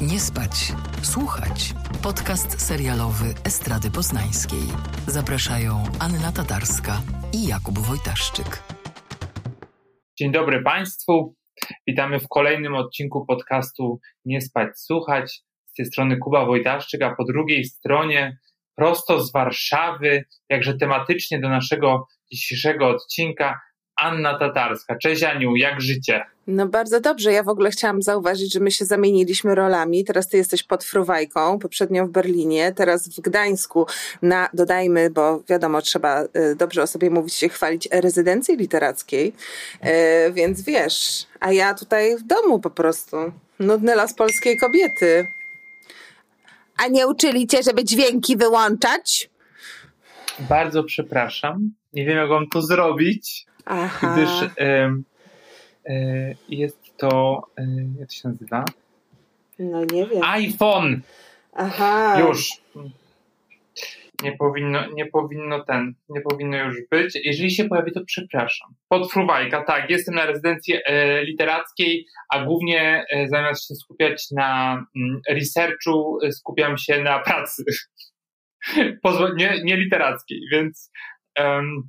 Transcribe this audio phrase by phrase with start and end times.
[0.00, 0.72] Nie spać,
[1.02, 1.74] słuchać.
[2.02, 4.66] Podcast serialowy Estrady Poznańskiej.
[5.06, 7.02] Zapraszają Anna Tatarska
[7.32, 8.62] i Jakub Wojtaszczyk.
[10.18, 11.34] Dzień dobry Państwu.
[11.86, 15.40] Witamy w kolejnym odcinku podcastu Nie spać, słuchać.
[15.66, 18.38] Z tej strony Kuba Wojtaszczyk, a po drugiej stronie
[18.76, 23.60] prosto z Warszawy, jakże tematycznie do naszego dzisiejszego odcinka
[23.96, 24.96] Anna Tatarska.
[25.02, 26.35] Cześć Aniu, jak życie?
[26.46, 27.32] No bardzo dobrze.
[27.32, 30.04] Ja w ogóle chciałam zauważyć, że my się zamieniliśmy rolami.
[30.04, 33.86] Teraz ty jesteś pod Fruwajką, poprzednio w Berlinie, teraz w Gdańsku
[34.22, 39.32] na, dodajmy, bo wiadomo, trzeba y, dobrze o sobie mówić, się chwalić, rezydencji literackiej.
[39.80, 43.16] E, więc wiesz, a ja tutaj w domu po prostu.
[43.58, 45.26] Nudny las polskiej kobiety.
[46.76, 49.30] A nie uczyli cię, żeby dźwięki wyłączać?
[50.38, 51.70] Bardzo przepraszam.
[51.92, 54.14] Nie wiem, jak mam to zrobić, Aha.
[54.14, 54.96] gdyż e,
[56.48, 57.66] jest to, e,
[57.98, 58.64] jak to się nazywa?
[59.58, 60.22] No nie wiem.
[60.22, 61.00] iPhone!
[61.52, 62.20] Aha.
[62.20, 62.50] Już.
[64.22, 67.18] Nie powinno, nie powinno ten, nie powinno już być.
[67.24, 68.74] Jeżeli się pojawi, to przepraszam.
[68.88, 75.20] Podfruwajka, tak, jestem na rezydencji e, literackiej, a głównie e, zamiast się skupiać na mm,
[75.28, 77.64] researchu, e, skupiam się na pracy.
[79.36, 80.90] Nie, nie literackiej, więc,
[81.34, 81.88] em,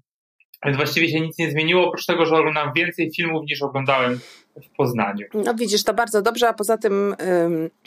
[0.66, 4.20] więc właściwie się nic nie zmieniło, oprócz tego, że oglądam więcej filmów niż oglądałem
[4.64, 5.28] w Poznaniu.
[5.34, 7.16] No widzisz, to bardzo dobrze, a poza tym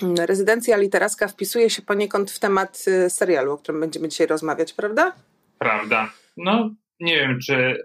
[0.03, 4.73] ym, rezydencja literacka wpisuje się poniekąd w temat y, serialu, o którym będziemy dzisiaj rozmawiać,
[4.73, 5.13] prawda?
[5.59, 6.13] Prawda.
[6.37, 7.83] No, nie wiem, czy,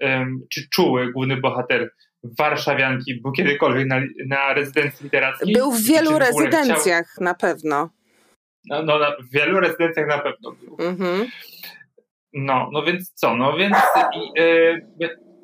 [0.50, 1.92] czy czuły główny bohater
[2.40, 5.54] warszawianki był kiedykolwiek na, na rezydencji literackiej.
[5.54, 7.90] Był w wielu w rezydencjach, na pewno.
[8.66, 10.88] Chciał, no, no, na, w wielu rezydencjach na pewno był.
[10.88, 11.28] Mhm.
[12.36, 13.76] No, no więc co, no więc
[14.40, 14.80] e,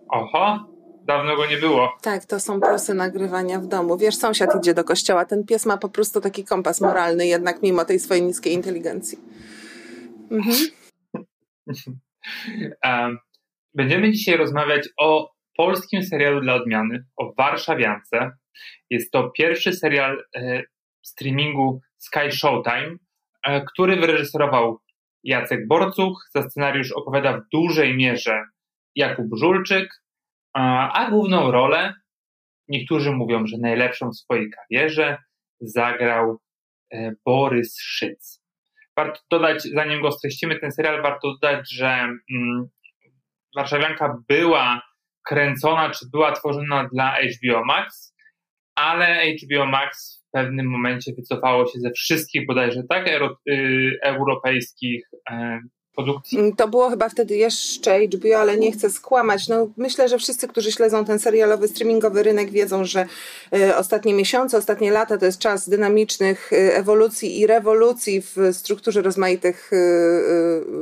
[0.10, 0.66] oho,
[1.06, 1.98] dawno go nie było.
[2.02, 3.98] Tak, to są plusy nagrywania w domu.
[3.98, 7.86] Wiesz, sąsiad idzie do kościoła, ten pies ma po prostu taki kompas moralny, jednak mimo
[7.86, 9.18] tej swojej niskiej inteligencji.
[10.32, 10.56] Mhm.
[12.84, 13.18] Em,
[13.74, 18.32] Będziemy dzisiaj rozmawiać o polskim serialu dla odmiany, o Warszawiance.
[18.90, 20.64] Jest to pierwszy serial e,
[21.02, 22.96] streamingu Sky Showtime,
[23.46, 24.80] e, który wyreżyserował
[25.24, 26.30] Jacek Borcuch.
[26.36, 28.44] Za scenariusz opowiada w dużej mierze
[28.96, 30.02] Jakub Żulczyk,
[30.54, 31.94] a, główną rolę,
[32.68, 35.18] niektórzy mówią, że najlepszą w swojej karierze,
[35.62, 36.38] zagrał
[36.94, 38.42] e, Borys Szyc.
[38.98, 42.70] Warto dodać, zanim go streścimy, ten serial, warto dodać, że mm,
[43.56, 44.82] Warszawianka była
[45.26, 48.16] kręcona, czy była tworzona dla HBO Max,
[48.76, 55.60] ale HBO Max w pewnym momencie wycofało się ze wszystkich bodajże tak y, europejskich e,
[55.96, 56.54] produkcji.
[56.58, 59.48] To było chyba wtedy jeszcze HBO, ale nie chcę skłamać.
[59.48, 63.06] No, myślę, że wszyscy, którzy śledzą ten serialowy, streamingowy rynek, wiedzą, że
[63.54, 69.02] e, ostatnie miesiące, ostatnie lata to jest czas dynamicznych e, ewolucji i rewolucji w strukturze
[69.02, 69.72] rozmaitych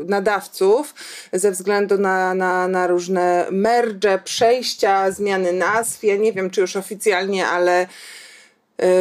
[0.06, 0.94] nadawców
[1.34, 6.04] ze względu na, na, na różne merge, przejścia, zmiany nazw.
[6.04, 7.88] Ja nie wiem, czy już oficjalnie, ale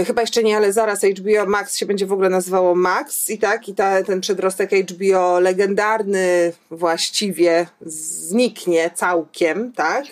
[0.07, 3.69] Chyba jeszcze nie, ale zaraz HBO Max się będzie w ogóle nazywało Max i tak,
[3.69, 10.05] i ta, ten przedrostek HBO legendarny właściwie zniknie całkiem, tak?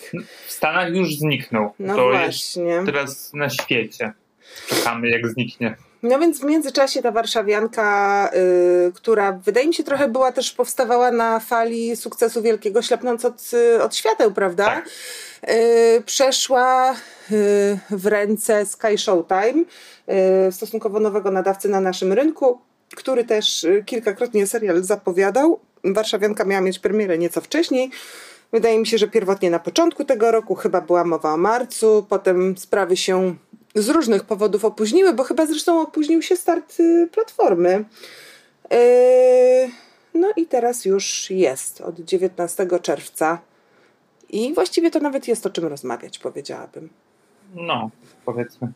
[0.47, 1.72] W Stanach już zniknął.
[1.78, 2.62] No to właśnie.
[2.62, 4.12] jest teraz na świecie.
[4.69, 5.77] Czekamy jak zniknie.
[6.09, 8.31] No więc w międzyczasie ta warszawianka,
[8.89, 13.50] y, która wydaje mi się trochę była też powstawała na fali sukcesu wielkiego, ślepnąc od,
[13.53, 14.65] y, od świateł, prawda?
[14.65, 14.89] Tak.
[15.50, 16.95] Y, przeszła
[17.91, 19.65] w ręce Sky Showtime,
[20.50, 22.61] stosunkowo nowego nadawcy na naszym rynku,
[22.97, 25.61] który też kilkakrotnie serial zapowiadał.
[25.84, 27.91] Warszawianka miała mieć premierę nieco wcześniej.
[28.53, 32.59] Wydaje mi się, że pierwotnie na początku tego roku chyba była mowa o marcu, potem
[32.59, 33.34] sprawy się
[33.77, 37.85] z różnych powodów opóźniły, bo chyba zresztą opóźnił się start y, platformy.
[38.71, 39.71] Yy,
[40.15, 43.39] no i teraz już jest od 19 czerwca.
[44.31, 46.89] I właściwie to nawet jest o czym rozmawiać, powiedziałabym.
[47.55, 47.91] No,
[48.25, 48.73] powiedzmy.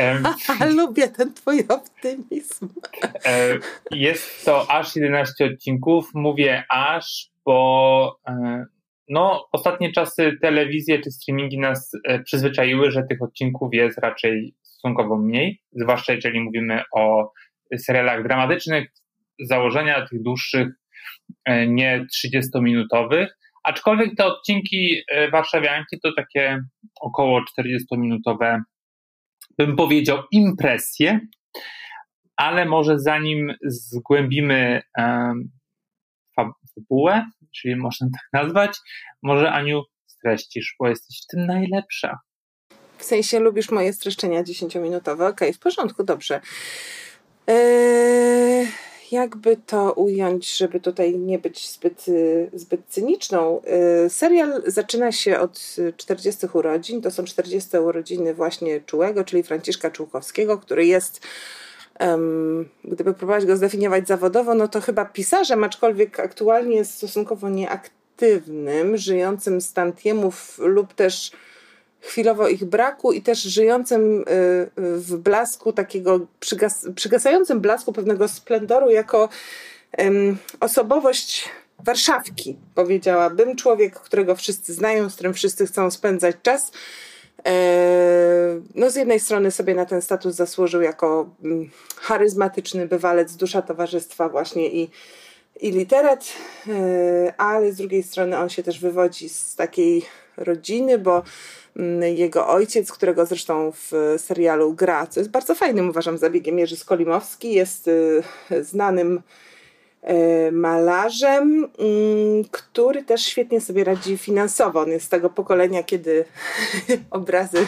[0.76, 2.68] Lubię ten twój optymizm.
[3.26, 3.58] E,
[3.90, 6.10] Jest to aż 11 odcinków.
[6.14, 8.66] Mówię aż, bo e,
[9.08, 15.16] no, ostatnie czasy telewizje czy streamingi nas e, przyzwyczaiły, że tych odcinków jest raczej stosunkowo
[15.18, 17.32] mniej, zwłaszcza jeżeli mówimy o
[17.78, 18.88] serialach dramatycznych,
[19.40, 20.68] założenia tych dłuższych,
[21.44, 23.26] e, nie 30-minutowych.
[23.64, 26.60] Aczkolwiek te odcinki e, Warszawianki to takie
[27.00, 28.60] około 40-minutowe,
[29.58, 31.20] bym powiedział, impresje,
[32.36, 34.82] ale może zanim zgłębimy
[36.36, 38.78] fabułę, czyli można tak nazwać,
[39.22, 42.18] może Aniu streścisz, bo jesteś w tym najlepsza.
[42.98, 45.26] W sensie lubisz moje streszczenia dziesięciominutowe.
[45.26, 46.40] Okej, okay, w porządku, dobrze.
[47.46, 48.66] Eee,
[49.12, 52.06] jakby to ująć, żeby tutaj nie być zbyt,
[52.52, 53.62] zbyt cyniczną.
[53.66, 57.02] Eee, serial zaczyna się od 40 urodzin.
[57.02, 61.26] To są 40 urodziny właśnie Czułego, czyli Franciszka Czułkowskiego, który jest
[62.84, 69.60] gdyby próbować go zdefiniować zawodowo, no to chyba pisarzem, aczkolwiek aktualnie jest stosunkowo nieaktywnym, żyjącym
[69.60, 71.32] z tantiemów lub też
[72.00, 74.24] chwilowo ich braku i też żyjącym y,
[74.76, 79.28] w blasku takiego przygas przygasającym blasku pewnego splendoru jako
[80.60, 81.48] osobowość
[81.78, 83.56] Warszawki, powiedziałabym.
[83.56, 86.72] Człowiek, którego wszyscy znają, z którym wszyscy chcą spędzać czas.
[87.46, 93.62] E, no z jednej strony sobie na ten status zasłużył jako mm, charyzmatyczny bywalec, dusza
[93.62, 94.90] towarzystwa właśnie i,
[95.60, 96.26] i literat,
[96.68, 100.02] e, ale z drugiej strony on się też wywodzi z takiej
[100.36, 101.22] rodziny, bo
[101.76, 106.76] mm, jego ojciec, którego zresztą w serialu gra, co jest bardzo fajnym uważam zabiegiem, Jerzy
[106.76, 107.90] Skolimowski, jest
[108.50, 109.22] e, znanym
[110.52, 114.80] malarzem, mm, który też świetnie sobie radzi finansowo.
[114.80, 116.24] On jest z tego pokolenia, kiedy
[117.10, 117.66] obrazy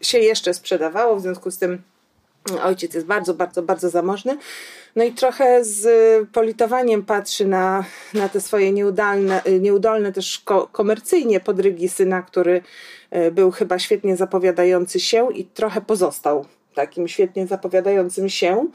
[0.00, 1.82] się jeszcze sprzedawało, w związku z tym
[2.62, 4.38] ojciec jest bardzo, bardzo, bardzo zamożny.
[4.96, 5.88] No i trochę z
[6.32, 7.84] politowaniem patrzy na,
[8.14, 12.62] na te swoje nieudolne, nieudolne też komercyjnie podrygi syna, który
[13.10, 18.68] e, był chyba świetnie zapowiadający się i trochę pozostał takim świetnie zapowiadającym się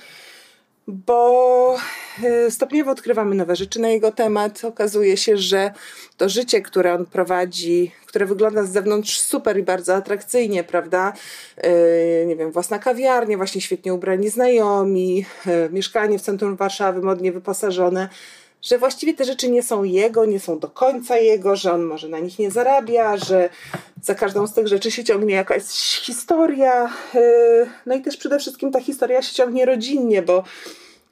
[0.88, 1.78] bo
[2.24, 4.66] e, stopniowo odkrywamy nowe rzeczy na jego temat.
[4.66, 5.72] Okazuje się, że
[6.18, 11.14] to życie, które on prowadzi, które wygląda z zewnątrz super i bardzo atrakcyjnie, prawda?
[11.58, 11.72] E,
[12.26, 18.10] nie wiem, własna kawiarnia, właśnie świetnie ubrani znajomi, e, mieszkanie w centrum Warszawy, modnie wyposażone
[18.62, 22.08] że właściwie te rzeczy nie są jego, nie są do końca jego, że on może
[22.08, 23.50] na nich nie zarabia, że
[24.04, 25.64] za każdą z tych rzeczy się ciągnie jakaś
[26.02, 26.94] historia.
[27.86, 30.44] No i też przede wszystkim ta historia się ciągnie rodzinnie, bo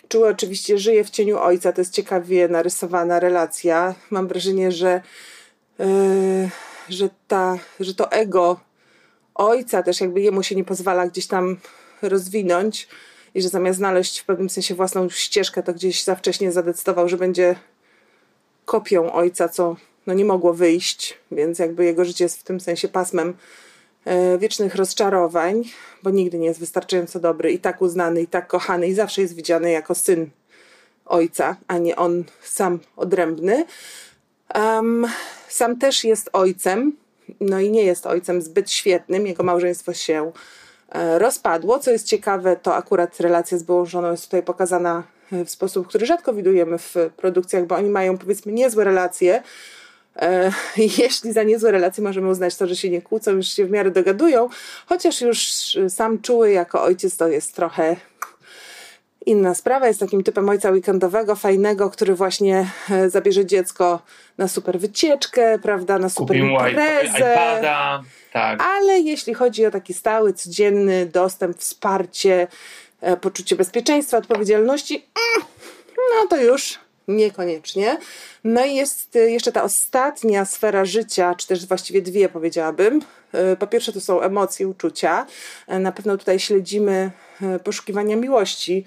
[0.09, 3.95] Czuły oczywiście żyje w cieniu ojca, to jest ciekawie narysowana relacja.
[4.09, 5.01] Mam wrażenie, że,
[5.79, 6.49] yy,
[6.89, 8.59] że, ta, że to ego
[9.35, 11.57] ojca też jakby jemu się nie pozwala gdzieś tam
[12.01, 12.87] rozwinąć
[13.35, 17.17] i że zamiast znaleźć w pewnym sensie własną ścieżkę, to gdzieś za wcześnie zadecydował, że
[17.17, 17.55] będzie
[18.65, 19.75] kopią ojca, co
[20.07, 23.33] no nie mogło wyjść, więc jakby jego życie jest w tym sensie pasmem
[24.05, 25.63] E, wiecznych rozczarowań,
[26.03, 29.35] bo nigdy nie jest wystarczająco dobry i tak uznany, i tak kochany, i zawsze jest
[29.35, 30.29] widziany jako syn
[31.05, 33.65] ojca, a nie on sam odrębny.
[34.55, 35.07] Um,
[35.49, 36.97] sam też jest ojcem,
[37.39, 39.27] no i nie jest ojcem zbyt świetnym.
[39.27, 40.31] Jego małżeństwo się
[41.17, 41.79] rozpadło.
[41.79, 46.05] Co jest ciekawe, to akurat relacja z byłą żoną jest tutaj pokazana w sposób, który
[46.05, 49.43] rzadko widujemy w produkcjach, bo oni mają powiedzmy niezłe relacje,
[50.21, 50.51] E,
[50.99, 53.91] jeśli za niezłe relacje możemy uznać to, że się nie kłócą, już się w miarę
[53.91, 54.49] dogadują,
[54.85, 55.49] chociaż już
[55.89, 57.95] sam czuły jako ojciec to jest trochę
[59.25, 59.87] inna sprawa.
[59.87, 64.01] Jest takim typem ojca weekendowego, fajnego, który właśnie e, zabierze dziecko
[64.37, 67.31] na super wycieczkę, prawda, na super Kupił imprezę.
[67.33, 68.63] IPada, tak.
[68.63, 72.47] Ale jeśli chodzi o taki stały, codzienny dostęp, wsparcie,
[73.01, 75.47] e, poczucie bezpieczeństwa, odpowiedzialności, mm,
[75.97, 76.79] no to już
[77.09, 77.97] Niekoniecznie.
[78.43, 83.01] No i jest y, jeszcze ta ostatnia sfera życia, czy też właściwie dwie powiedziałabym.
[83.59, 85.25] Po pierwsze to są emocje, uczucia.
[85.67, 87.11] Na pewno tutaj śledzimy
[87.63, 88.85] poszukiwania miłości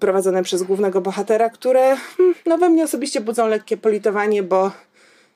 [0.00, 4.70] prowadzone przez głównego bohatera, które hmm, no, we mnie osobiście budzą lekkie politowanie, bo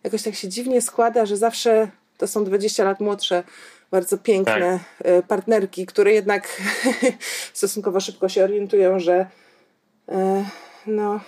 [0.04, 1.88] jakoś tak się dziwnie składa, że zawsze
[2.18, 3.44] to są 20 lat młodsze,
[3.90, 5.26] bardzo piękne tak.
[5.26, 6.62] partnerki, które jednak
[7.52, 9.26] stosunkowo szybko się orientują, że
[10.86, 11.20] no,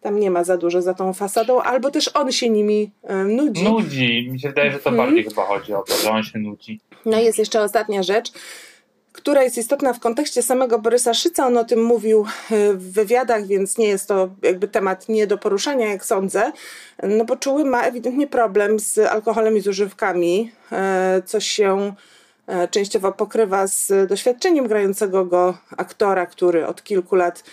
[0.00, 2.90] tam nie ma za dużo za tą fasadą, albo też on się nimi
[3.26, 3.64] nudzi.
[3.64, 4.28] Nudzi.
[4.32, 5.06] Mi się wydaje, że to hmm.
[5.06, 6.80] bardziej chyba chodzi o to, że on się nudzi.
[7.06, 8.32] No i jest jeszcze ostatnia rzecz,
[9.12, 11.46] która jest istotna w kontekście samego Borysa Szyca.
[11.46, 15.38] On o tym mówił e, w wywiadach, więc nie jest to jakby temat nie do
[15.38, 16.52] poruszania, jak sądzę.
[17.02, 21.94] No bo Czuły ma ewidentnie problem z alkoholem i z używkami, e, co się
[22.46, 27.44] e, częściowo pokrywa z doświadczeniem grającego go aktora, który od kilku lat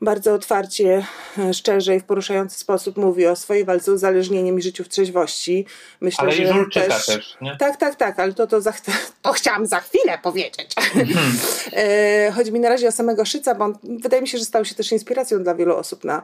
[0.00, 1.06] bardzo otwarcie,
[1.38, 4.88] e, szczerze i w poruszający sposób mówi o swojej walce z uzależnieniem i życiu w
[4.88, 5.66] trzeźwości.
[6.00, 7.56] Myślę, ale że i też, też nie?
[7.56, 8.72] Tak, tak, tak, ale to, to, za,
[9.22, 10.72] to chciałam za chwilę powiedzieć.
[10.94, 11.32] Mhm.
[11.72, 14.64] E, chodzi mi na razie o samego Szyca, bo on, wydaje mi się, że stał
[14.64, 16.22] się też inspiracją dla wielu osób na,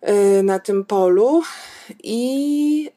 [0.00, 1.42] e, na tym polu.
[2.02, 2.90] I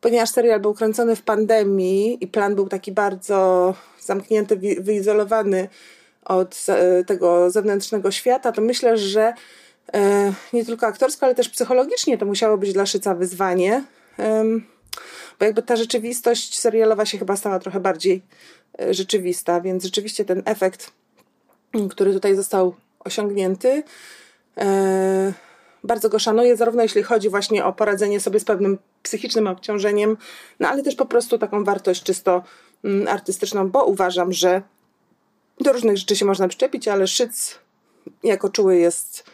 [0.00, 5.68] ponieważ serial był kręcony w pandemii i plan był taki bardzo zamknięty, wyizolowany,
[6.26, 6.66] od
[7.06, 9.34] tego zewnętrznego świata, to myślę, że
[9.94, 13.84] e, nie tylko aktorsko, ale też psychologicznie to musiało być dla Szyca wyzwanie.
[15.38, 18.22] bo jakby ta rzeczywistość serialowa się chyba stała trochę bardziej
[18.80, 20.90] e, rzeczywista, więc rzeczywiście ten efekt,
[21.90, 23.82] który tutaj został osiągnięty,
[24.58, 25.32] e,
[25.84, 30.16] bardzo go szanuję, zarówno jeśli chodzi właśnie o poradzenie sobie z pewnym psychicznym obciążeniem,
[30.60, 32.42] no ale też po prostu taką wartość czysto
[32.84, 34.62] mm, artystyczną, bo uważam, że
[35.60, 37.58] do różnych rzeczy się można przyczepić, ale szyc
[38.22, 39.24] jako czuły jest,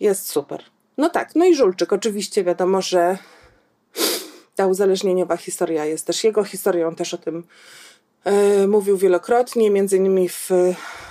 [0.00, 0.62] jest super.
[0.98, 1.92] No tak, no i Żulczyk.
[1.92, 3.18] Oczywiście wiadomo, że
[4.56, 7.46] ta uzależnieniowa historia jest też jego historią, też o tym
[8.24, 10.50] e, mówił wielokrotnie, między innymi w,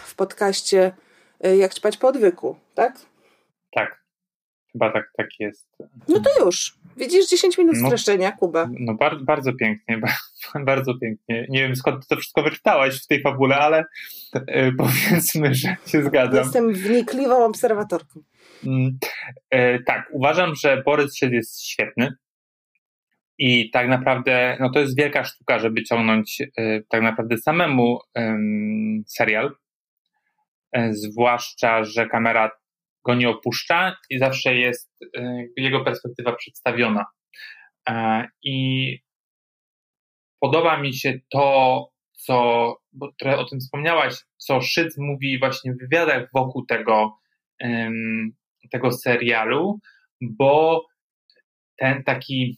[0.05, 0.91] w podcaście
[1.43, 2.99] e, Jak ćpać po odwyku, tak?
[3.73, 4.00] Tak,
[4.71, 5.77] chyba tak, tak jest.
[6.07, 6.73] No to już.
[6.97, 8.69] Widzisz 10 minut no, streszczenia, Kuba.
[8.79, 10.01] No bardzo, bardzo pięknie,
[10.65, 11.45] bardzo pięknie.
[11.49, 13.85] Nie wiem skąd to wszystko wyczytałaś w tej fabule, ale
[14.33, 16.43] e, powiedzmy, że się zgadzam.
[16.43, 18.19] Jestem wnikliwą obserwatorką.
[18.65, 18.99] Mm,
[19.49, 22.13] e, tak, uważam, że Borys Szyd jest świetny.
[23.37, 27.99] I tak naprawdę, no to jest wielka sztuka, żeby ciągnąć e, tak naprawdę samemu
[29.07, 29.51] serial.
[30.89, 32.51] Zwłaszcza, że kamera
[33.05, 34.91] go nie opuszcza i zawsze jest
[35.57, 37.05] jego perspektywa przedstawiona.
[38.43, 38.97] I
[40.39, 45.77] podoba mi się to, co, bo trochę o tym wspomniałaś, co Szyc mówi właśnie w
[45.77, 47.17] wywiadach wokół tego,
[48.71, 49.79] tego serialu,
[50.21, 50.85] bo
[51.77, 52.57] ten taki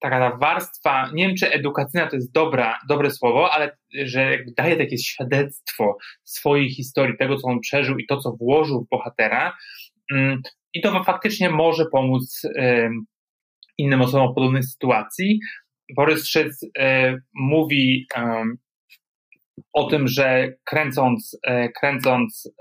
[0.00, 4.76] taka ta warstwa, nie wiem czy edukacyjna to jest dobra, dobre słowo, ale że daje
[4.76, 9.56] takie świadectwo swojej historii, tego co on przeżył i to co włożył w bohatera
[10.12, 10.42] mm,
[10.74, 12.42] i to faktycznie może pomóc
[13.78, 15.40] innym osobom w podobnej sytuacji.
[15.96, 16.60] Borys Szyc
[17.34, 18.06] mówi
[19.72, 22.52] o tym, że kręcąc, e, kręcąc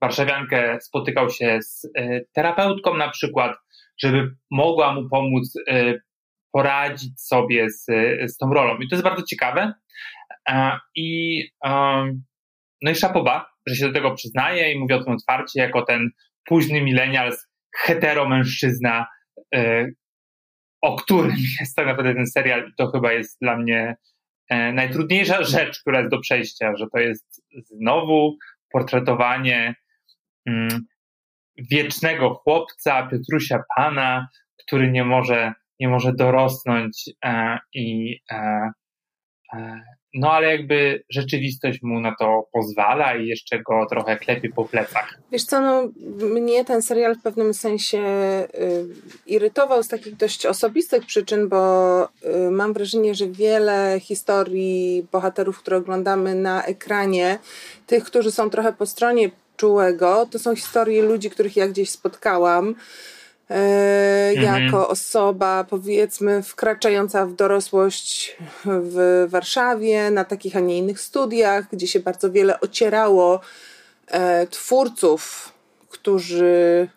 [0.00, 3.56] warszawiankę spotykał się z e, terapeutką na przykład,
[4.02, 5.94] żeby mogła mu pomóc e,
[6.52, 7.84] poradzić sobie z,
[8.26, 8.78] z tą rolą.
[8.78, 9.74] I to jest bardzo ciekawe.
[10.96, 11.40] I,
[12.82, 16.10] no i szapoba, że się do tego przyznaje i mówi o tym otwarcie, jako ten
[16.44, 19.06] późny millennials, heteromężczyzna,
[19.54, 19.86] e,
[20.82, 22.68] o którym jest tak naprawdę ten serial.
[22.68, 23.96] I to chyba jest dla mnie
[24.72, 28.36] najtrudniejsza rzecz, która jest do przejścia, że to jest znowu
[28.72, 29.74] portretowanie
[30.48, 30.86] Mm,
[31.58, 34.28] wiecznego chłopca, Piotrusia Pana,
[34.66, 38.70] który nie może, nie może dorosnąć e, i e,
[39.52, 39.80] e,
[40.14, 45.18] no ale jakby rzeczywistość mu na to pozwala i jeszcze go trochę klepie po plecach.
[45.32, 45.88] Wiesz co, no
[46.28, 48.86] mnie ten serial w pewnym sensie y,
[49.26, 55.76] irytował z takich dość osobistych przyczyn, bo y, mam wrażenie, że wiele historii bohaterów, które
[55.76, 57.38] oglądamy na ekranie,
[57.86, 60.26] tych, którzy są trochę po stronie czułego.
[60.30, 62.74] To są historie ludzi, których ja gdzieś spotkałam.
[63.50, 64.64] E, mhm.
[64.64, 71.86] Jako osoba, powiedzmy, wkraczająca w dorosłość w Warszawie, na takich, a nie innych studiach, gdzie
[71.86, 73.40] się bardzo wiele ocierało
[74.06, 75.52] e, twórców,
[75.88, 76.88] którzy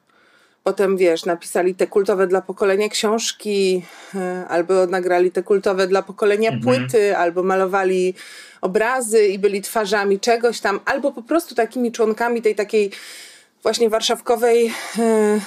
[0.68, 3.84] potem, wiesz, napisali te kultowe dla pokolenia książki,
[4.16, 6.64] e, albo nagrali te kultowe dla pokolenia mhm.
[6.64, 8.14] płyty, albo malowali
[8.62, 12.92] obrazy i byli twarzami czegoś tam, albo po prostu takimi członkami tej takiej
[13.64, 15.40] właśnie warszawkowej e, e,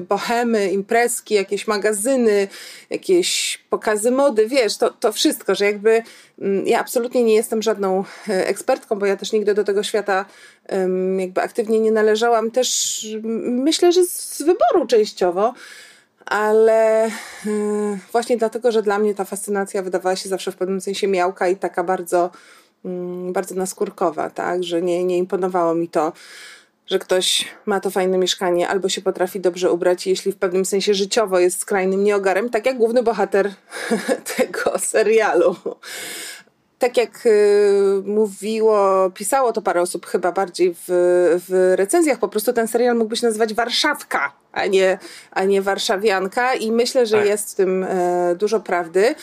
[0.00, 2.48] bohemy, imprezki, jakieś magazyny,
[2.90, 6.02] jakieś pokazy mody, wiesz, to, to wszystko, że jakby
[6.38, 10.24] mm, ja absolutnie nie jestem żadną e, ekspertką, bo ja też nigdy do tego świata
[11.18, 13.06] jakby aktywnie nie należałam, też
[13.42, 15.54] myślę, że z wyboru częściowo,
[16.26, 17.10] ale
[18.12, 21.56] właśnie dlatego, że dla mnie ta fascynacja wydawała się zawsze w pewnym sensie miałka i
[21.56, 22.30] taka bardzo,
[22.84, 26.12] mm, bardzo naskórkowa, tak, że nie, nie imponowało mi to,
[26.90, 30.94] że ktoś ma to fajne mieszkanie albo się potrafi dobrze ubrać, jeśli w pewnym sensie
[30.94, 33.54] życiowo jest skrajnym nieogarem, tak jak główny bohater
[34.36, 35.56] tego serialu.
[36.78, 40.84] Tak jak y, mówiło, pisało to parę osób chyba bardziej w,
[41.48, 44.98] w recenzjach, po prostu ten serial mógłby się nazywać Warszawka, a nie,
[45.30, 47.26] a nie Warszawianka i myślę, że tak.
[47.26, 49.14] jest w tym y, dużo prawdy.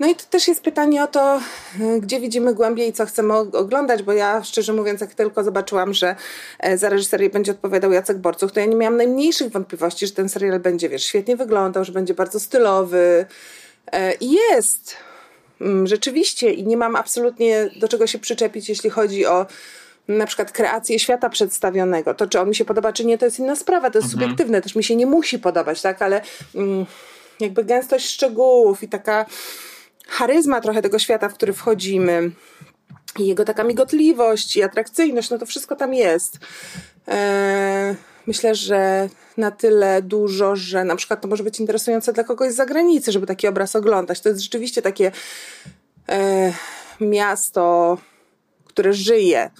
[0.00, 1.40] No i to też jest pytanie o to,
[1.80, 5.94] y, gdzie widzimy głębiej i co chcemy oglądać, bo ja szczerze mówiąc, jak tylko zobaczyłam,
[5.94, 6.16] że
[6.58, 10.28] e, za reżyserię będzie odpowiadał Jacek Borcuch, to ja nie miałam najmniejszych wątpliwości, że ten
[10.28, 13.26] serial będzie, wiesz, świetnie wyglądał, że będzie bardzo stylowy.
[13.92, 14.96] E, I jest.
[15.60, 16.52] Mm, rzeczywiście.
[16.52, 19.46] I nie mam absolutnie do czego się przyczepić, jeśli chodzi o
[20.08, 22.14] na przykład kreację świata przedstawionego.
[22.14, 24.22] To, czy on mi się podoba, czy nie, to jest inna sprawa, to jest mhm.
[24.22, 26.22] subiektywne, też mi się nie musi podobać, tak, ale
[26.54, 26.86] mm,
[27.40, 29.26] jakby gęstość szczegółów i taka
[30.10, 32.30] charyzma trochę tego świata, w który wchodzimy,
[33.18, 36.38] i jego taka migotliwość i atrakcyjność, no to wszystko tam jest.
[37.06, 37.94] Eee,
[38.26, 42.56] myślę, że na tyle dużo, że na przykład to może być interesujące dla kogoś z
[42.56, 44.20] zagranicy, żeby taki obraz oglądać.
[44.20, 45.12] To jest rzeczywiście takie
[46.08, 46.52] e,
[47.00, 47.98] miasto,
[48.64, 49.50] które żyje e,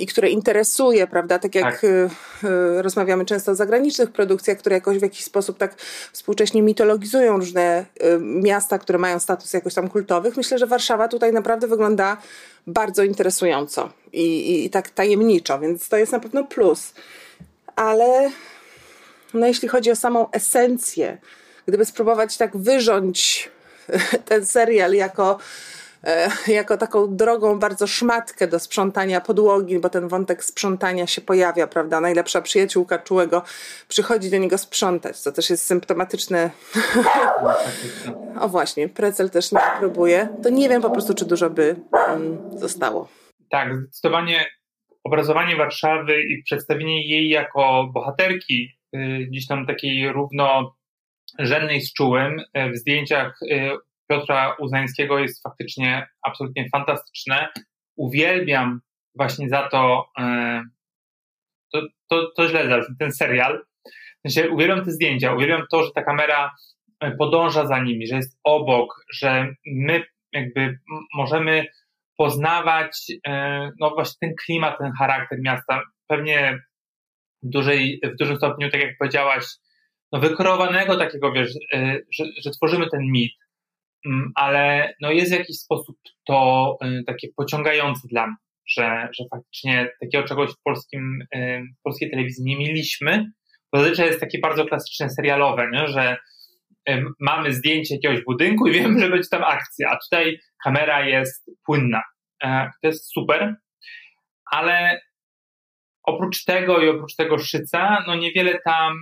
[0.00, 1.38] i które interesuje, prawda?
[1.38, 1.84] Tak jak tak.
[1.84, 1.88] E,
[2.48, 5.74] e, rozmawiamy często o zagranicznych produkcjach, które jakoś w jakiś sposób tak
[6.12, 7.84] współcześnie mitologizują różne
[8.20, 10.36] miasta, które mają status jakoś tam kultowych.
[10.36, 12.16] Myślę, że Warszawa tutaj naprawdę wygląda
[12.66, 16.92] bardzo interesująco i, i, tak tajemniczo, więc to jest na pewno plus
[17.78, 18.30] ale
[19.34, 21.18] no jeśli chodzi o samą esencję,
[21.66, 23.50] gdyby spróbować tak wyrząć
[24.28, 25.38] ten serial jako, e,
[26.46, 32.00] jako taką drogą bardzo szmatkę do sprzątania podłogi, bo ten wątek sprzątania się pojawia, prawda?
[32.00, 33.42] Najlepsza przyjaciółka czułego
[33.88, 36.50] przychodzi do niego sprzątać, co też jest symptomatyczne.
[38.40, 40.28] o właśnie, Precel też nie próbuje.
[40.42, 41.76] To nie wiem po prostu, czy dużo by
[42.08, 43.08] um, zostało.
[43.50, 44.46] Tak, zdecydowanie
[45.04, 52.70] obrazowanie Warszawy i przedstawienie jej jako bohaterki, y, gdzieś tam takiej równorzędnej z czułym y,
[52.70, 53.70] w zdjęciach y,
[54.08, 57.48] Piotra Uznańskiego jest faktycznie absolutnie fantastyczne.
[57.96, 58.80] Uwielbiam
[59.14, 60.08] właśnie za to,
[61.72, 63.64] to, to, to źle zabrzmi, ten serial.
[64.24, 66.54] W sensie uwielbiam te zdjęcia, uwielbiam to, że ta kamera
[67.18, 70.78] podąża za nimi, że jest obok, że my jakby
[71.14, 71.66] możemy
[72.16, 75.82] poznawać e, no właśnie ten klimat, ten charakter miasta.
[76.06, 76.58] Pewnie
[77.42, 79.44] w, dużej, w dużym stopniu, tak jak powiedziałaś,
[80.12, 83.32] no wykreowanego takiego, wiesz, e, że, że tworzymy ten mit,
[84.34, 88.36] ale no jest w jakiś sposób to e, takie pociągające dla mnie,
[88.68, 91.18] że, że faktycznie takiego czegoś w, polskim,
[91.78, 93.30] w polskiej telewizji nie mieliśmy.
[93.72, 95.88] Zazwyczaj jest takie bardzo klasyczne serialowe, nie?
[95.88, 96.16] że
[97.20, 102.02] mamy zdjęcie jakiegoś budynku i wiemy, że będzie tam akcja, a tutaj kamera jest płynna.
[102.44, 103.56] E, to jest super,
[104.50, 105.00] ale
[106.02, 108.98] oprócz tego i oprócz tego szyca, no niewiele tam,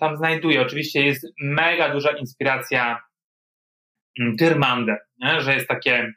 [0.00, 0.62] tam znajduje.
[0.62, 3.00] Oczywiście jest mega duża inspiracja
[4.20, 5.40] mm, Tyrmander, nie?
[5.40, 6.12] że jest takie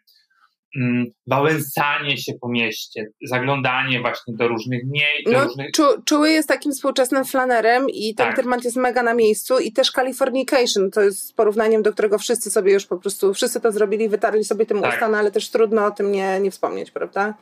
[0.75, 5.31] Mm, wałęsanie się po mieście, zaglądanie właśnie do różnych miejsc.
[5.31, 5.71] No, różnych...
[5.71, 8.63] Czu, Czuły jest takim współczesnym flanerem i ten tak.
[8.63, 12.85] jest mega na miejscu i też Californication, to jest porównaniem, do którego wszyscy sobie już
[12.85, 14.93] po prostu, wszyscy to zrobili, wytarli sobie tym tak.
[14.93, 17.33] usta, no, ale też trudno o tym nie, nie wspomnieć, prawda?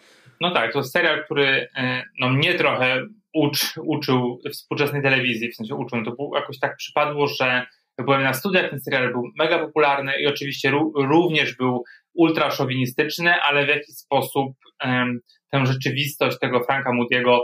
[0.42, 5.76] No tak, to serial, który e, no, mnie trochę ucz, uczył współczesnej telewizji, w sensie
[5.76, 7.66] uczył, to jakoś tak przypadło, że
[8.04, 13.66] byłem na studiach, ten serial był mega popularny i oczywiście również był ultra szowinistyczny, ale
[13.66, 14.52] w jakiś sposób
[14.84, 15.20] um,
[15.52, 17.40] tę rzeczywistość tego Franka Moody'ego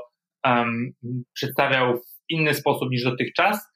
[0.45, 0.91] um,
[1.33, 3.67] przedstawiał w inny sposób niż dotychczas.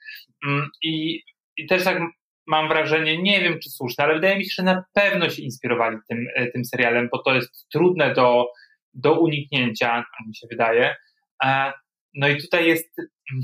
[0.48, 1.22] Um, i,
[1.58, 2.02] I też tak
[2.48, 5.98] mam wrażenie, nie wiem czy słuszne, ale wydaje mi się, że na pewno się inspirowali
[6.10, 8.46] tym, e, tym serialem, bo to jest trudne do,
[8.94, 10.96] do uniknięcia, tak mi się wydaje.
[11.44, 11.74] E,
[12.14, 13.44] no i tutaj jest mm,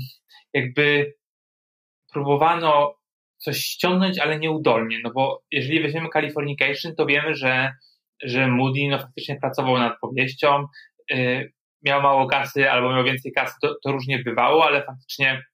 [0.52, 1.14] jakby
[2.12, 2.94] próbowano
[3.44, 7.72] coś ściągnąć, ale nieudolnie, no bo jeżeli weźmiemy Californication, to wiemy, że,
[8.22, 10.66] że Moody no, faktycznie pracował nad powieścią,
[11.10, 11.52] yy,
[11.84, 15.44] miał mało kasy albo miał więcej kasy, to, to różnie bywało, ale faktycznie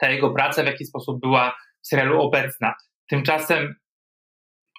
[0.00, 2.74] ta jego praca w jakiś sposób była w serialu obecna.
[3.08, 3.74] Tymczasem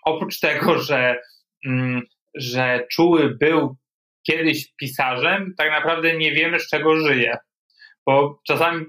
[0.06, 1.22] oprócz tego, że,
[1.66, 2.02] mm,
[2.36, 3.78] że Czuły był
[4.28, 7.38] kiedyś pisarzem, tak naprawdę nie wiemy z czego żyje,
[8.06, 8.86] bo czasami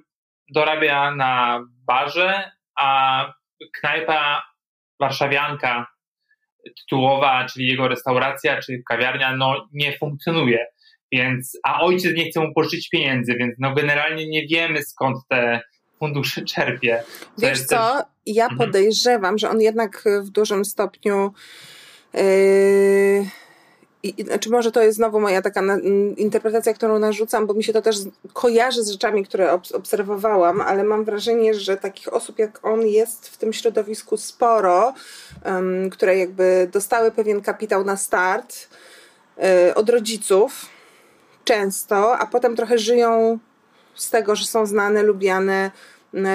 [0.54, 3.32] dorabia na barze, a
[3.80, 4.42] knajpa
[5.00, 5.86] warszawianka
[6.78, 10.66] tytułowa, czyli jego restauracja, czy kawiarnia, no nie funkcjonuje.
[11.12, 15.60] Więc, a ojciec nie chce mu pożyczyć pieniędzy, więc no generalnie nie wiemy skąd te
[15.98, 17.02] fundusze czerpie.
[17.38, 18.58] Wiesz co, ja mhm.
[18.58, 21.32] podejrzewam, że on jednak w dużym stopniu
[22.14, 22.75] yy
[24.08, 25.78] i, znaczy może to jest znowu moja taka na,
[26.16, 27.96] interpretacja, którą narzucam, bo mi się to też
[28.32, 33.28] kojarzy z rzeczami, które ob, obserwowałam, ale mam wrażenie, że takich osób jak on jest
[33.28, 34.94] w tym środowisku sporo,
[35.44, 38.68] um, które jakby dostały pewien kapitał na start
[39.68, 40.66] y, od rodziców
[41.44, 43.38] często, a potem trochę żyją
[43.94, 45.70] z tego, że są znane, lubiane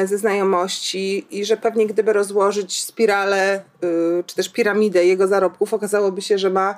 [0.06, 6.22] ze znajomości i że pewnie gdyby rozłożyć spiralę y, czy też piramidę jego zarobków, okazałoby
[6.22, 6.78] się, że ma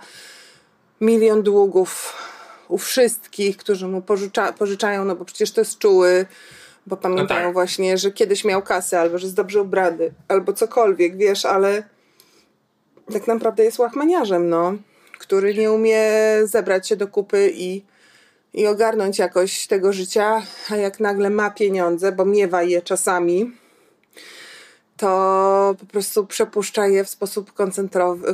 [1.04, 2.13] milion długów
[2.68, 6.26] u wszystkich, którzy mu pożycza, pożyczają, no bo przecież to jest czuły,
[6.88, 7.54] bo pamiętają no tak.
[7.54, 11.84] właśnie, że kiedyś miał kasę, albo że jest dobrze ubrany, albo cokolwiek, wiesz, ale
[13.13, 14.74] tak naprawdę jest łachmaniarzem, no,
[15.20, 16.02] który nie umie
[16.44, 17.84] zebrać się do kupy i,
[18.54, 23.52] i ogarnąć jakoś tego życia, a jak nagle ma pieniądze, bo miewa je czasami,
[24.98, 27.54] to po prostu przepuszcza je w sposób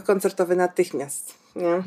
[0.03, 1.83] koncertowy natychmiast, nie?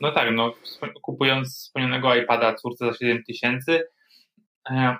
[0.00, 0.54] No tak, no
[1.02, 3.82] kupując wspomnianego iPada córce za 7 tysięcy,
[4.70, 4.96] e,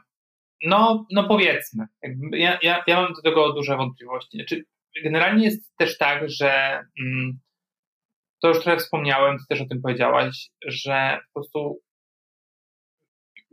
[0.62, 1.86] no, no powiedzmy.
[2.32, 4.38] Ja, ja, ja mam do tego duże wątpliwości.
[4.38, 4.64] Znaczy,
[5.04, 7.38] generalnie jest też tak, że mm,
[8.42, 11.80] to już trochę wspomniałem, ty też o tym powiedziałaś, że po prostu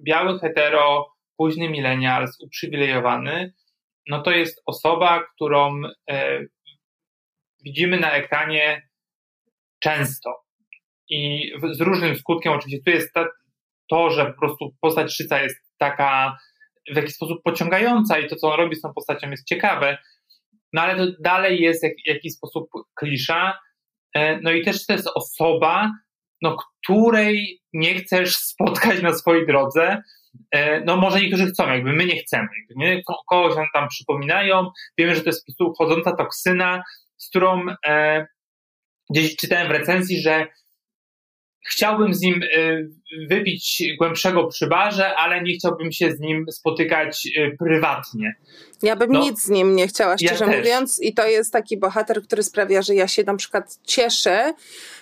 [0.05, 3.53] biały hetero, późny milenials, uprzywilejowany,
[4.07, 6.41] no to jest osoba, którą e,
[7.63, 8.89] widzimy na ekranie
[9.79, 10.44] często
[11.09, 12.53] i z różnym skutkiem.
[12.53, 13.25] Oczywiście tu jest ta,
[13.89, 16.37] to, że po prostu postać Szyca jest taka
[16.91, 19.97] w jakiś sposób pociągająca i to, co on robi z tą postacią jest ciekawe,
[20.73, 23.59] no ale to dalej jest jak, w jakiś sposób klisza.
[24.15, 25.91] E, no i też to jest osoba,
[26.41, 30.01] no, której nie chcesz spotkać na swojej drodze.
[30.51, 32.47] E, no może niektórzy chcą, jakby my nie chcemy.
[32.75, 33.01] Nie?
[33.29, 34.69] Kogoś nam tam przypominają.
[34.97, 36.83] Wiemy, że to jest po prostu chodząca toksyna,
[37.17, 38.25] z którą e,
[39.09, 40.47] gdzieś czytałem w recenzji, że
[41.65, 42.89] chciałbym z nim y,
[43.29, 48.35] wypić głębszego przy barze, ale nie chciałbym się z nim spotykać y, prywatnie.
[48.81, 51.01] Ja bym no, nic z nim nie chciała, szczerze ja mówiąc.
[51.01, 54.53] I to jest taki bohater, który sprawia, że ja się na przykład cieszę,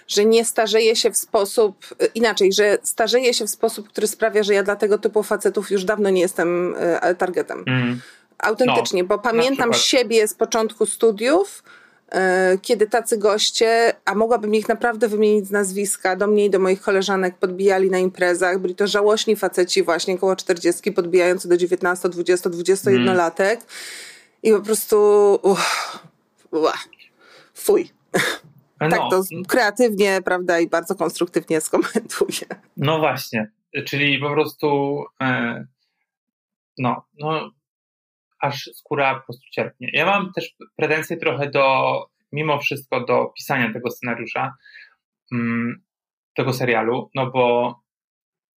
[0.08, 4.44] że nie starzeje się w sposób, y, inaczej, że starzeje się w sposób, który sprawia,
[4.44, 6.76] że ja dla tego typu facetów już dawno nie jestem
[7.18, 7.64] targetem.
[7.68, 8.02] Mm.
[8.38, 11.64] Autentycznie, no, bo pamiętam siebie z początku studiów,
[12.62, 16.82] kiedy tacy goście, a mogłabym ich naprawdę wymienić z nazwiska, do mnie i do moich
[16.82, 18.60] koleżanek podbijali na imprezach.
[18.60, 23.18] Byli to żałośni faceci właśnie koło 40, podbijający do 19, 20, 21 mm.
[23.18, 23.60] latek.
[24.44, 24.98] I po prostu
[25.42, 26.00] uff,
[26.52, 26.90] uff,
[27.54, 27.90] fuj.
[28.82, 28.90] No.
[28.90, 32.48] tak to kreatywnie, prawda, i bardzo konstruktywnie skomentuję.
[32.78, 33.52] No właśnie,
[33.86, 35.66] czyli po prostu e,
[36.78, 37.52] no, no
[38.44, 39.90] aż skóra po prostu cierpnie.
[39.94, 44.54] Ja mam też pretensje trochę do, mimo wszystko, do pisania tego scenariusza,
[45.32, 45.84] mm,
[46.36, 47.76] tego serialu, no bo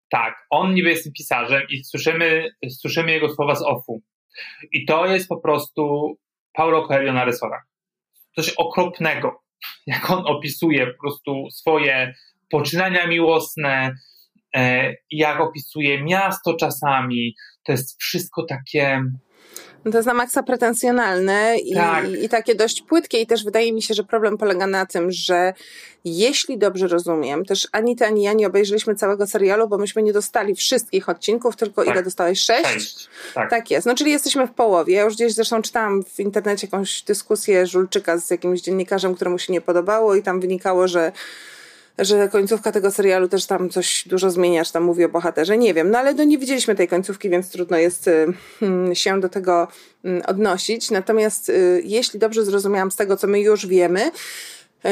[0.10, 4.02] tak, on niby jest pisarzem i słyszymy, słyszymy jego słowa z offu.
[4.72, 6.16] I to jest po prostu
[6.54, 7.64] Paulo Coelho na rysorach.
[8.36, 9.44] Coś okropnego,
[9.88, 12.14] jak on opisuje po prostu swoje
[12.50, 13.96] poczynania miłosne,
[14.56, 17.36] e, jak opisuje miasto czasami.
[17.64, 19.02] To jest wszystko takie
[19.86, 22.10] no to jest na maksa pretensjonalne i, tak.
[22.10, 25.12] i, i, takie dość płytkie i też wydaje mi się, że problem polega na tym,
[25.12, 25.54] że
[26.06, 30.14] jeśli dobrze rozumiem, też ani ty, ani ja nie obejrzeliśmy całego serialu, bo myśmy nie
[30.14, 31.94] dostali wszystkich odcinków, tylko tak.
[31.94, 32.40] ile dostałeś?
[32.40, 32.70] Sześć?
[32.70, 33.10] Sześć.
[33.34, 33.50] Tak.
[33.50, 33.88] tak jest.
[33.88, 34.94] No czyli jesteśmy w połowie.
[34.94, 39.54] Ja już gdzieś zresztą czytałam w internecie jakąś dyskusję Żulczyka z jakimś dziennikarzem, któremu się
[39.54, 41.12] nie podobało i tam wynikało, że
[42.00, 45.74] że końcówka tego serialu też tam coś dużo zmienia, czy tam mówi o bohaterze, nie
[45.74, 45.92] wiem.
[45.92, 48.28] No ale no nie widzieliśmy tej końcówki, więc trudno jest y,
[48.60, 49.68] hmm, się do tego
[50.04, 50.92] mm, odnosić.
[50.92, 54.12] Natomiast y, jeśli dobrze zrozumiałam z tego, co my już wiemy,
[54.86, 54.92] y,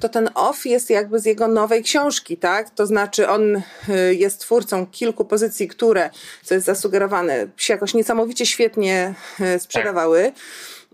[0.00, 2.70] to ten off jest jakby z jego nowej książki, tak?
[2.70, 3.62] To znaczy on
[4.10, 6.10] jest twórcą kilku pozycji, które,
[6.42, 9.14] co jest zasugerowane, się jakoś niesamowicie świetnie
[9.58, 10.32] sprzedawały.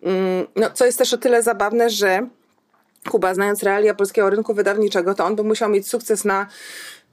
[0.02, 2.28] Mm, no, co jest też o tyle zabawne, że
[3.08, 6.46] Kuba, znając realia polskiego rynku wydawniczego, to on by musiał mieć sukces na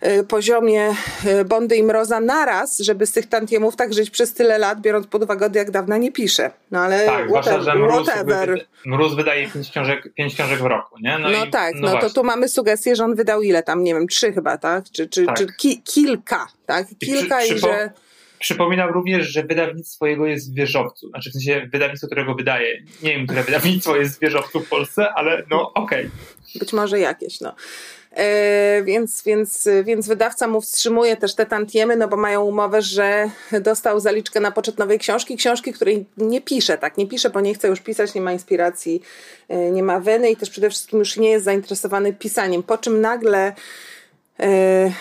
[0.08, 4.58] y, poziomie y, Bondy i Mroza naraz, żeby z tych tantiemów tak żyć przez tyle
[4.58, 6.52] lat, biorąc pod uwagę, jak dawna nie pisze.
[6.72, 7.30] No ale tak, whatever.
[7.30, 8.66] Zwłaszcza, że mróz, whatever.
[8.86, 11.18] Mróz wydaje pięć książek, pięć książek w roku, nie?
[11.20, 13.84] No, no i, tak, no, no to tu mamy sugestię, że on wydał ile tam,
[13.84, 14.84] nie wiem, trzy chyba, tak?
[14.92, 15.38] Czy, czy, tak.
[15.38, 16.88] czy ki kilka, tak?
[17.00, 17.92] Kilka i, przy, i że...
[18.46, 21.10] Przypominam również, że wydawnictwo jego jest w wieżowcu.
[21.10, 22.84] Znaczy w sensie wydawnictwo, którego wydaje.
[23.04, 26.06] Nie wiem, które wydawnictwo jest w wieżowcu w Polsce, ale no okej.
[26.06, 26.60] Okay.
[26.60, 27.56] Być może jakieś, no.
[28.12, 33.30] E, więc, więc, więc wydawca mu wstrzymuje też te tantiemy, no bo mają umowę, że
[33.62, 37.54] dostał zaliczkę na poczet nowej książki, książki, której nie pisze, tak, nie pisze, bo nie
[37.54, 39.02] chce już pisać, nie ma inspiracji,
[39.50, 43.02] e, nie ma weny i też przede wszystkim już nie jest zainteresowany pisaniem, po czym
[43.02, 43.54] nagle
[44.40, 44.92] e,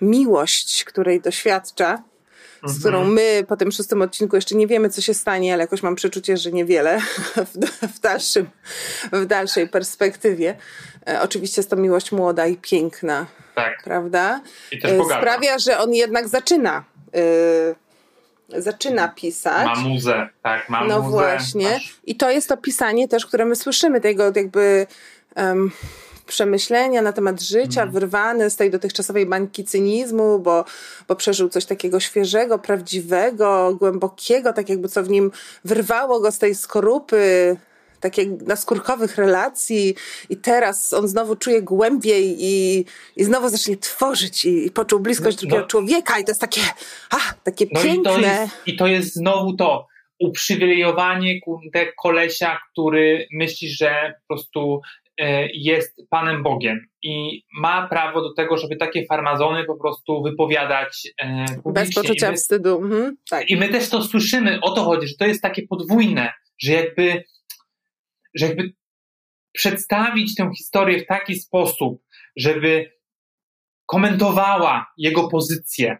[0.00, 2.09] miłość, której doświadcza,
[2.64, 2.80] z mhm.
[2.80, 5.94] którą my po tym szóstym odcinku jeszcze nie wiemy, co się stanie, ale jakoś mam
[5.94, 7.00] przeczucie, że niewiele
[7.52, 8.50] w, w, dalszym,
[9.12, 10.56] w dalszej perspektywie.
[11.08, 13.82] E, oczywiście jest to miłość młoda i piękna, tak.
[13.84, 14.40] prawda?
[14.72, 16.84] I też e, Sprawia, że on jednak zaczyna.
[17.14, 19.66] E, zaczyna pisać.
[19.66, 21.10] Ma muzę, tak, ma No muzę.
[21.10, 21.80] właśnie.
[22.04, 24.86] I to jest to pisanie też, które my słyszymy, tego jakby
[25.36, 25.70] um,
[26.30, 27.94] przemyślenia na temat życia, mm.
[27.94, 30.64] wyrwany z tej dotychczasowej bańki cynizmu, bo,
[31.08, 35.30] bo przeżył coś takiego świeżego, prawdziwego, głębokiego, tak jakby co w nim
[35.64, 37.56] wyrwało go z tej skorupy
[38.00, 39.94] takiej naskórkowych relacji
[40.30, 42.84] i teraz on znowu czuje głębiej i,
[43.16, 45.68] i znowu zacznie tworzyć i, i poczuł bliskość no, drugiego no.
[45.68, 46.60] człowieka i to jest takie,
[47.10, 48.00] a, takie no piękne.
[48.00, 49.86] I to, jest, I to jest znowu to
[50.20, 51.40] uprzywilejowanie
[52.02, 54.80] kolesia, który myśli, że po prostu
[55.54, 61.44] jest Panem Bogiem i ma prawo do tego, żeby takie farmazony po prostu wypowiadać e,
[61.66, 62.76] Bez poczucia I my, wstydu.
[62.82, 63.50] Mhm, tak.
[63.50, 67.24] I my też to słyszymy, o to chodzi, że to jest takie podwójne, że jakby,
[68.34, 68.72] że jakby
[69.52, 72.02] przedstawić tę historię w taki sposób,
[72.36, 72.90] żeby
[73.86, 75.98] komentowała jego pozycję,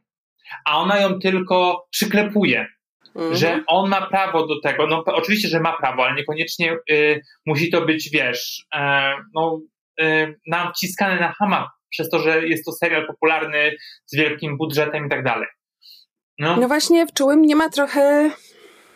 [0.67, 2.67] a ona ją tylko przyklepuje.
[3.15, 3.35] Mhm.
[3.37, 4.87] Że on ma prawo do tego.
[4.87, 8.79] No, oczywiście, że ma prawo, ale niekoniecznie y, musi to być, wiesz, y,
[9.35, 9.61] no,
[10.01, 15.07] y, nam wciskane na hama przez to, że jest to serial popularny z wielkim budżetem
[15.07, 15.49] i tak dalej.
[16.39, 16.57] No.
[16.57, 18.31] no właśnie, w czułym nie ma trochę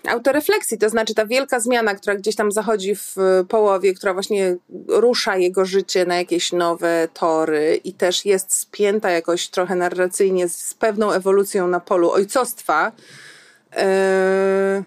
[0.09, 3.16] autorefleksji, to znaczy ta wielka zmiana, która gdzieś tam zachodzi w
[3.48, 4.57] połowie, która właśnie
[4.88, 10.74] rusza jego życie na jakieś nowe tory i też jest spięta jakoś trochę narracyjnie z
[10.74, 12.92] pewną ewolucją na polu ojcostwa,
[13.77, 14.85] yy,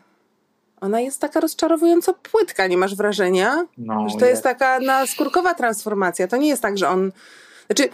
[0.81, 3.65] ona jest taka rozczarowująco płytka, nie masz wrażenia?
[3.77, 6.27] No, że to jest taka naskórkowa transformacja.
[6.27, 7.11] To nie jest tak, że on
[7.67, 7.89] znaczy,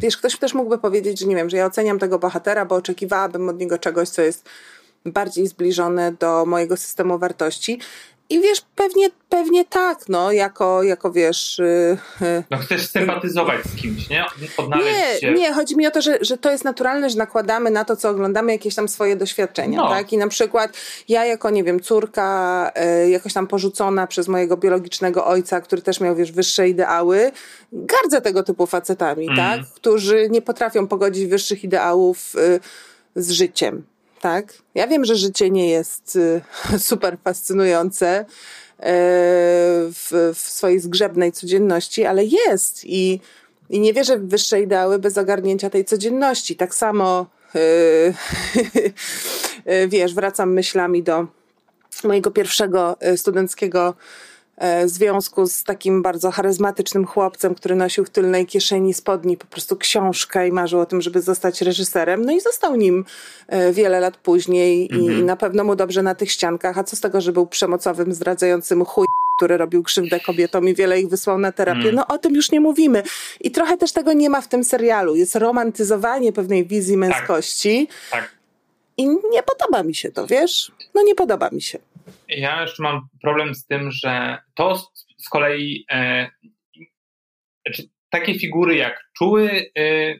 [0.00, 3.48] wiesz, ktoś też mógłby powiedzieć, że nie wiem, że ja oceniam tego bohatera, bo oczekiwałabym
[3.48, 4.48] od niego czegoś, co jest
[5.06, 7.80] bardziej zbliżone do mojego systemu wartości.
[8.32, 11.58] I wiesz, pewnie, pewnie tak, no, jako, jako wiesz.
[12.20, 14.24] Yy, no, chcesz sympatyzować z kimś, nie?
[14.56, 15.32] Odnaleźć nie, się.
[15.32, 18.08] nie, chodzi mi o to, że, że to jest naturalne, że nakładamy na to, co
[18.08, 19.88] oglądamy, jakieś tam swoje doświadczenia, no.
[19.88, 20.12] tak?
[20.12, 20.72] I na przykład
[21.08, 26.00] ja, jako, nie wiem, córka, yy, jakoś tam porzucona przez mojego biologicznego ojca, który też
[26.00, 27.32] miał, wiesz, wyższe ideały,
[27.72, 29.36] gardzę tego typu facetami, mm.
[29.36, 29.60] tak?
[29.74, 32.60] Którzy nie potrafią pogodzić wyższych ideałów yy,
[33.22, 33.91] z życiem
[34.22, 34.54] tak?
[34.74, 36.40] Ja wiem, że życie nie jest y,
[36.78, 38.24] super fascynujące y,
[39.92, 43.20] w, w swojej zgrzebnej codzienności, ale jest i,
[43.70, 46.56] i nie wierzę w wyższe ideały bez ogarnięcia tej codzienności.
[46.56, 48.14] Tak samo y,
[49.88, 51.26] wiesz, wracam myślami do
[52.04, 53.94] mojego pierwszego studenckiego
[54.56, 59.76] E, związku z takim bardzo charyzmatycznym chłopcem, który nosił w tylnej kieszeni spodni po prostu
[59.76, 62.24] książkę i marzył o tym, żeby zostać reżyserem.
[62.24, 63.04] No i został nim
[63.48, 65.20] e, wiele lat później mhm.
[65.20, 66.78] i na pewno mu dobrze na tych ściankach.
[66.78, 71.00] A co z tego, że był przemocowym, zdradzającym chuj który robił krzywdę kobietom i wiele
[71.00, 71.80] ich wysłał na terapię.
[71.80, 71.94] Mm.
[71.94, 73.02] No o tym już nie mówimy.
[73.40, 75.16] I trochę też tego nie ma w tym serialu.
[75.16, 77.00] Jest romantyzowanie pewnej wizji tak.
[77.00, 77.88] męskości.
[78.10, 78.20] Tak.
[78.20, 78.30] tak.
[78.96, 80.72] I nie podoba mi się to, wiesz?
[80.94, 81.78] No nie podoba mi się.
[82.28, 84.74] Ja jeszcze mam problem z tym, że to
[85.18, 86.28] z kolei e,
[87.66, 90.14] znaczy, takie figury jak czuły e,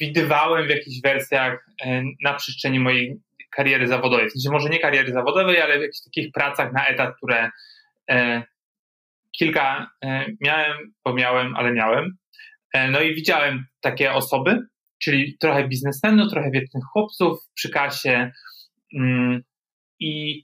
[0.00, 4.28] widywałem w jakichś wersjach e, na przestrzeni mojej kariery zawodowej.
[4.28, 7.50] W sensie może nie kariery zawodowej, ale w jakichś takich pracach na etat, które
[8.10, 8.42] e,
[9.38, 12.16] kilka e, miałem, bo miałem, ale miałem.
[12.74, 14.58] E, no i widziałem takie osoby,
[15.02, 18.30] czyli trochę biznesmenów, trochę wiecznych chłopców przy kasie
[18.94, 19.42] mm,
[20.00, 20.42] i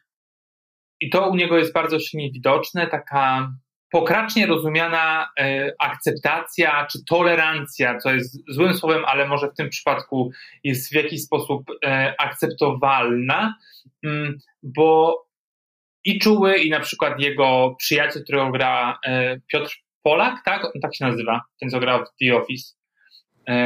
[1.00, 3.52] i to u niego jest bardzo silnie widoczne, taka
[3.90, 10.30] pokracznie rozumiana e, akceptacja czy tolerancja, co jest złym słowem, ale może w tym przypadku
[10.64, 13.54] jest w jakiś sposób e, akceptowalna,
[14.04, 15.16] mm, bo
[16.04, 20.64] i czuły, i na przykład jego przyjaciel, którego gra e, Piotr Polak, tak?
[20.64, 22.74] On tak się nazywa, ten co grał w The Office.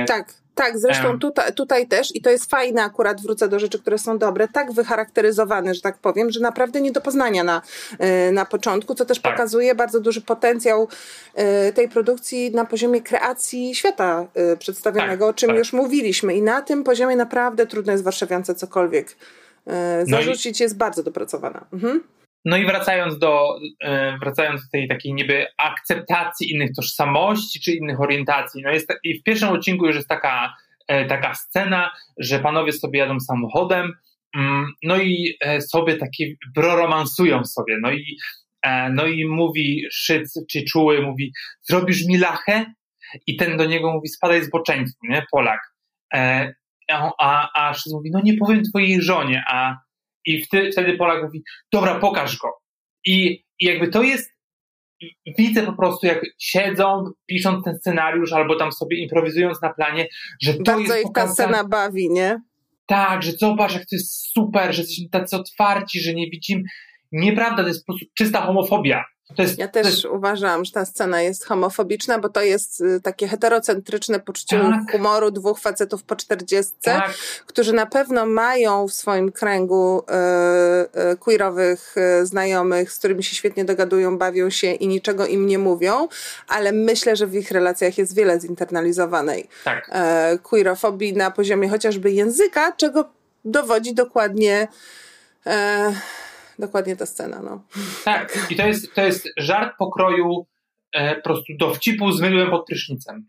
[0.06, 0.39] Tak.
[0.54, 4.18] Tak, zresztą tutaj, tutaj też, i to jest fajne, akurat wrócę do rzeczy, które są
[4.18, 7.62] dobre, tak wycharakteryzowane, że tak powiem, że naprawdę nie do poznania na,
[7.98, 9.32] e, na początku, co też tak.
[9.32, 10.88] pokazuje bardzo duży potencjał
[11.34, 15.58] e, tej produkcji na poziomie kreacji świata e, przedstawionego, tak, o czym tak.
[15.58, 16.34] już mówiliśmy.
[16.34, 19.16] I na tym poziomie naprawdę trudno jest warszawiance cokolwiek
[20.04, 20.62] zarzucić, no i...
[20.62, 21.66] jest bardzo dopracowana.
[21.72, 22.00] Mhm.
[22.44, 28.00] No i wracając do, e, wracając do tej takiej niby akceptacji innych tożsamości czy innych
[28.00, 30.54] orientacji, no jest, i w pierwszym odcinku już jest taka,
[30.88, 33.92] e, taka scena, że panowie sobie jadą samochodem,
[34.36, 38.16] mm, no i e, sobie takie broromansują sobie, no i,
[38.92, 42.66] no i mówi Szyc czy Czuły, mówi, zrobisz mi lachę?
[43.26, 45.60] I ten do niego mówi, spadaj z boczeństwu, nie, Polak.
[47.18, 49.76] A, a Szyc mówi, no nie powiem twojej żonie, a
[50.24, 52.48] i wtedy Polak mówi, dobra, pokaż go.
[53.06, 54.32] I, I jakby to jest,
[55.38, 60.06] widzę po prostu, jak siedzą, pisząc ten scenariusz, albo tam sobie improwizując na planie,
[60.42, 62.40] że to Bardzo jest ich ta scena bawi, nie?
[62.86, 66.62] Tak, że zobacz, jak to jest super, że jesteśmy tacy otwarci, że nie widzimy.
[67.12, 69.04] Nieprawda, to jest po prostu czysta homofobia.
[69.38, 70.04] Jest, ja też jest...
[70.04, 74.92] uważam, że ta scena jest homofobiczna, bo to jest y, takie heterocentryczne poczucie tak.
[74.92, 77.14] humoru dwóch facetów po czterdziestce, tak.
[77.46, 80.02] którzy na pewno mają w swoim kręgu
[81.12, 86.08] y, queerowych znajomych, z którymi się świetnie dogadują, bawią się i niczego im nie mówią,
[86.48, 89.90] ale myślę, że w ich relacjach jest wiele zinternalizowanej tak.
[90.34, 93.04] y, queerofobii na poziomie chociażby języka, czego
[93.44, 94.68] dowodzi dokładnie
[95.46, 95.50] y,
[96.60, 97.64] dokładnie ta scena, no.
[98.04, 100.46] Tak, i to jest, to jest żart pokroju
[100.92, 103.26] e, po prostu dowcipu z mydłem pod prysznicem.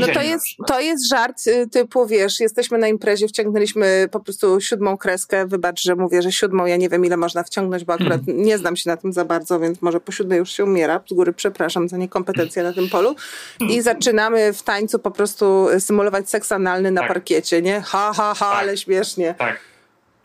[0.00, 4.60] No to jest, to jest żart y, typu, wiesz, jesteśmy na imprezie, wciągnęliśmy po prostu
[4.60, 8.20] siódmą kreskę, wybacz, że mówię, że siódmą, ja nie wiem ile można wciągnąć, bo akurat
[8.28, 8.42] mm.
[8.42, 11.12] nie znam się na tym za bardzo, więc może po siódmej już się umiera, z
[11.12, 13.14] góry przepraszam za niekompetencję na tym polu
[13.60, 17.08] i zaczynamy w tańcu po prostu symulować seks analny na tak.
[17.08, 17.80] parkiecie, nie?
[17.80, 18.62] Ha, ha, ha, tak.
[18.62, 19.34] ale śmiesznie.
[19.38, 19.60] Tak.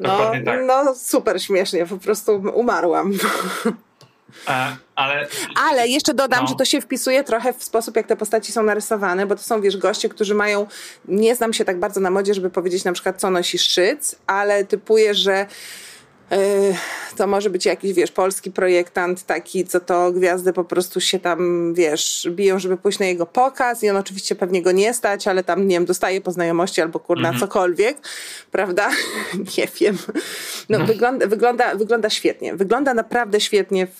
[0.02, 0.60] No, tak.
[0.68, 3.14] no super śmiesznie, po prostu umarłam.
[4.48, 5.28] E, ale...
[5.68, 6.48] ale jeszcze dodam, no.
[6.48, 9.62] że to się wpisuje trochę w sposób, jak te postaci są narysowane, bo to są,
[9.62, 10.68] wiesz, goście, którzy mają,
[11.08, 14.66] nie znam się tak bardzo na modzie, żeby powiedzieć na przykład, co nosi szyc, ale
[14.66, 15.46] typuję, że
[17.18, 21.74] to może być jakiś, wiesz, polski projektant taki, co to gwiazdy po prostu się tam,
[21.74, 25.44] wiesz, biją, żeby pójść na jego pokaz i on oczywiście pewnie go nie stać, ale
[25.44, 27.40] tam, nie wiem, dostaje po znajomości albo kurna -hmm.
[27.40, 27.98] cokolwiek,
[28.52, 28.90] prawda?
[29.58, 29.98] nie wiem.
[30.70, 32.56] No, no, Wygląda, wygląda, wygląda świetnie.
[32.56, 33.88] Wygląda naprawdę świetnie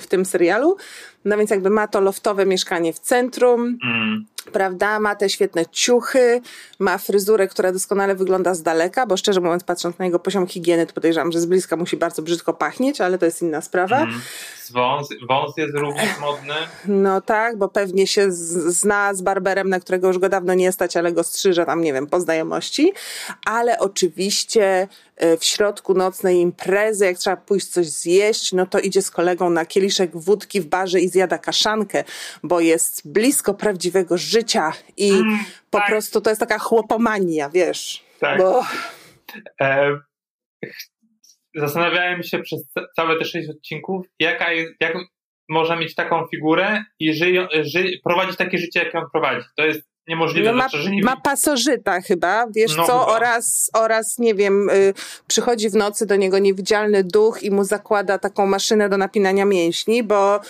[0.00, 0.76] w tym serialu.
[1.24, 3.78] No więc jakby ma to loftowe mieszkanie w centrum.
[3.84, 5.00] Mm prawda?
[5.00, 6.40] Ma te świetne ciuchy,
[6.78, 10.86] ma fryzurę, która doskonale wygląda z daleka, bo szczerze mówiąc, patrząc na jego poziom higieny,
[10.86, 14.02] to podejrzewam, że z bliska musi bardzo brzydko pachnieć, ale to jest inna sprawa.
[14.02, 14.20] Mm.
[14.72, 16.54] Wąs, wąs jest również modny.
[16.84, 20.96] No tak, bo pewnie się zna z barberem, na którego już go dawno nie stać,
[20.96, 22.92] ale go strzyże tam, nie wiem, po znajomości.
[23.46, 29.02] Ale oczywiście e, w środku nocnej imprezy, jak trzeba pójść coś zjeść, no to idzie
[29.02, 32.04] z kolegą na kieliszek wódki w barze i zjada kaszankę,
[32.42, 35.38] bo jest blisko prawdziwego życia i mm,
[35.70, 35.88] po tak.
[35.88, 38.04] prostu to jest taka chłopomania, wiesz.
[38.20, 38.38] Tak.
[38.38, 38.64] Bo...
[39.60, 40.00] E,
[41.56, 42.64] zastanawiałem się przez
[42.96, 44.96] całe te sześć odcinków, jaka jest, jak
[45.48, 49.46] można mieć taką figurę i ży, ży, prowadzić takie życie, jakie on prowadzi.
[49.56, 50.50] To jest niemożliwe.
[50.50, 51.02] No ma, znaczy, nie...
[51.02, 53.06] ma pasożyta chyba, wiesz no, co, chyba.
[53.06, 54.94] oraz, oraz nie wiem, y,
[55.26, 60.02] przychodzi w nocy do niego niewidzialny duch i mu zakłada taką maszynę do napinania mięśni,
[60.02, 60.40] bo,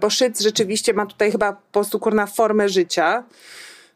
[0.00, 3.24] bo Szyc rzeczywiście ma tutaj chyba po prostu kurna formę życia.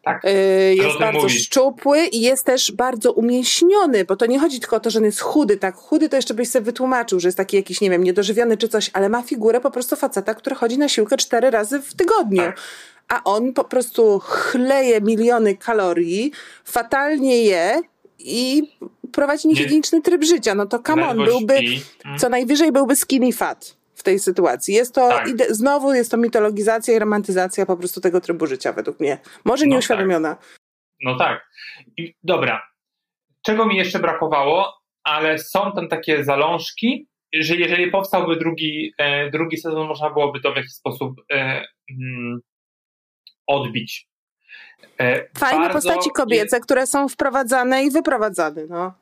[0.03, 0.25] Tak.
[0.25, 1.35] Y, jest bardzo mówi.
[1.35, 5.05] szczupły i jest też bardzo umięśniony, bo to nie chodzi tylko o to, że on
[5.05, 5.75] jest chudy, tak?
[5.75, 8.91] Chudy to jeszcze byś sobie wytłumaczył, że jest taki jakiś, nie wiem, niedożywiony czy coś,
[8.93, 12.43] ale ma figurę po prostu faceta, który chodzi na siłkę cztery razy w tygodniu.
[12.43, 12.61] Tak.
[13.09, 16.33] A on po prostu chleje miliony kalorii,
[16.65, 17.81] fatalnie je
[18.19, 18.63] i
[19.13, 20.55] prowadzi niehigieniczny tryb życia.
[20.55, 21.61] No to come on, byłby,
[22.19, 24.75] co najwyżej byłby skinny fat w tej sytuacji.
[24.75, 25.29] Jest to, tak.
[25.29, 29.19] ide- znowu jest to mitologizacja i romantyzacja po prostu tego trybu życia według mnie.
[29.45, 30.35] Może no nieuświadomiona.
[30.35, 30.59] Tak.
[31.03, 31.51] No tak.
[31.97, 32.63] I, dobra.
[33.43, 39.57] Czego mi jeszcze brakowało, ale są tam takie zalążki, że jeżeli powstałby drugi, e, drugi
[39.57, 42.41] sezon, można byłoby to w jakiś sposób e, mm,
[43.47, 44.09] odbić.
[45.01, 48.67] E, Fajne postaci kobiece, które są wprowadzane i wyprowadzane.
[48.69, 48.95] No.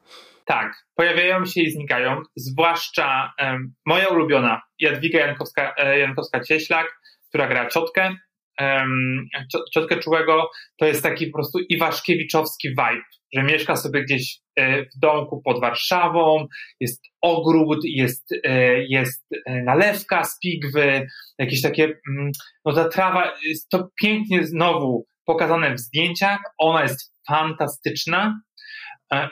[0.48, 6.84] Tak, pojawiają się i znikają, zwłaszcza um, moja ulubiona Jadwiga Jankowska, e, Jankowska-Cieślak,
[7.28, 8.16] która gra ciotkę,
[8.60, 9.28] um,
[9.74, 13.02] ciotkę czułego, to jest taki po prostu iwaszkiewiczowski vibe,
[13.34, 16.46] że mieszka sobie gdzieś e, w domku pod Warszawą,
[16.80, 19.26] jest ogród, jest, e, jest
[19.64, 21.06] nalewka z pigwy,
[21.38, 22.30] jakieś takie, mm,
[22.64, 28.40] no ta trawa, jest to pięknie znowu pokazane w zdjęciach, ona jest fantastyczna,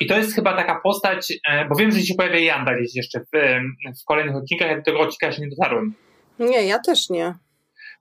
[0.00, 3.20] I to jest chyba taka postać, e, bo wiem, że się pojawia Janda gdzieś jeszcze
[3.20, 3.38] w,
[4.02, 5.94] w kolejnych odcinkach, ja do tego odcinka jeszcze nie dotarłem.
[6.38, 7.34] Nie, ja też nie.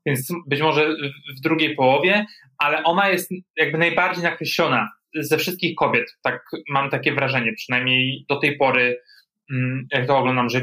[0.06, 0.90] Więc być może
[1.38, 2.26] w drugiej połowie,
[2.58, 6.18] ale ona jest jakby najbardziej nakreślona ze wszystkich kobiet.
[6.24, 9.02] Tak mam takie wrażenie, przynajmniej do tej pory,
[9.52, 10.62] mm, jak to oglądam, że,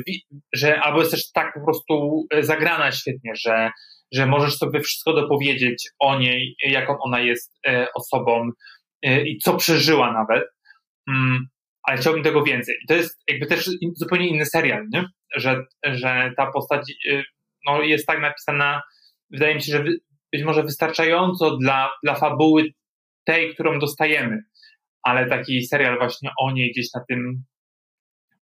[0.53, 3.71] że albo jest też tak po prostu zagrana świetnie, że,
[4.13, 8.51] że możesz sobie wszystko dopowiedzieć o niej, jaką ona jest e, osobą
[9.25, 10.45] i co przeżyła nawet
[11.83, 12.75] ale chciałbym tego więcej.
[12.85, 15.05] I to jest jakby też zupełnie inny serial, nie?
[15.37, 17.25] Że, że ta postać y,
[17.67, 18.83] no, jest tak napisana,
[19.31, 19.85] wydaje mi się, że
[20.33, 22.73] być może wystarczająco dla, dla fabuły
[23.25, 24.43] tej, którą dostajemy,
[25.03, 27.45] ale taki serial właśnie o niej gdzieś na tym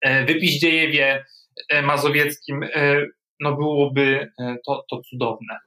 [0.02, 1.26] e, wypiździejewie
[1.70, 3.06] e, mazowieckim, e,
[3.39, 4.32] no byłoby
[4.66, 5.60] to, to cudowne.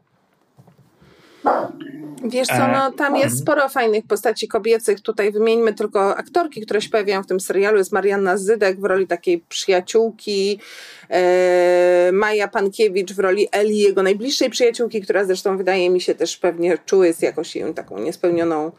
[2.24, 5.00] Wiesz co, no tam jest sporo fajnych postaci kobiecych.
[5.00, 7.78] Tutaj wymieńmy tylko aktorki, które się pojawiają w tym serialu.
[7.78, 10.60] Jest Marianna Zydek w roli takiej przyjaciółki,
[11.10, 16.36] e, Maja Pankiewicz w roli Eli, jego najbliższej przyjaciółki, która zresztą wydaje mi się też
[16.36, 18.72] pewnie czuje jest jakoś jej taką niespełnioną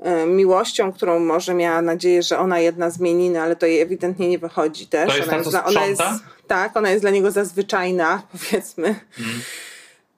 [0.00, 4.28] e, miłością, którą może miała nadzieję, że ona jedna zmieni, no ale to jej ewidentnie
[4.28, 5.10] nie wychodzi też.
[5.10, 6.02] To jest ona, jest, ona jest,
[6.46, 8.86] tak, ona jest dla niego zazwyczajna, powiedzmy.
[8.86, 9.40] Mm.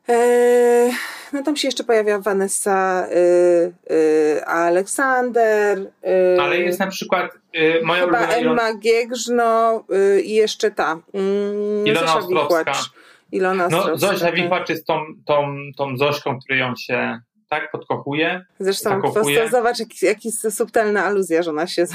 [0.09, 0.91] E,
[1.37, 5.79] no tam się jeszcze pojawia Vanessa y, y, Aleksander.
[5.79, 9.85] Y, Ale jest na przykład y, moja chyba ulubiona Emma Giegrzno
[10.17, 10.99] y, i jeszcze ta.
[11.15, 12.73] Mm, Ilona Ostrowska.
[13.33, 18.45] Ilona No, Zosia Wichwacz jest tą, tą, tą Zośką, której ją się tak podkochuje.
[18.59, 21.87] Zresztą po prostu zobacz, jaki, jaki subtelna aluzja, że ona się...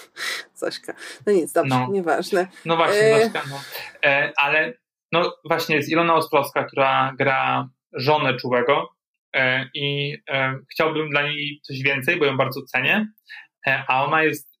[0.54, 0.94] Zośka.
[1.26, 1.88] No nic, dobrze, no.
[1.90, 2.48] nieważne.
[2.64, 3.24] No właśnie, e...
[3.24, 3.60] Zośka, no.
[4.04, 4.72] E, ale
[5.12, 8.88] no właśnie jest Ilona Ostrowska, która gra żonę Czułego
[9.36, 13.08] e, i e, chciałbym dla niej coś więcej, bo ją bardzo cenię,
[13.66, 14.58] e, a ona jest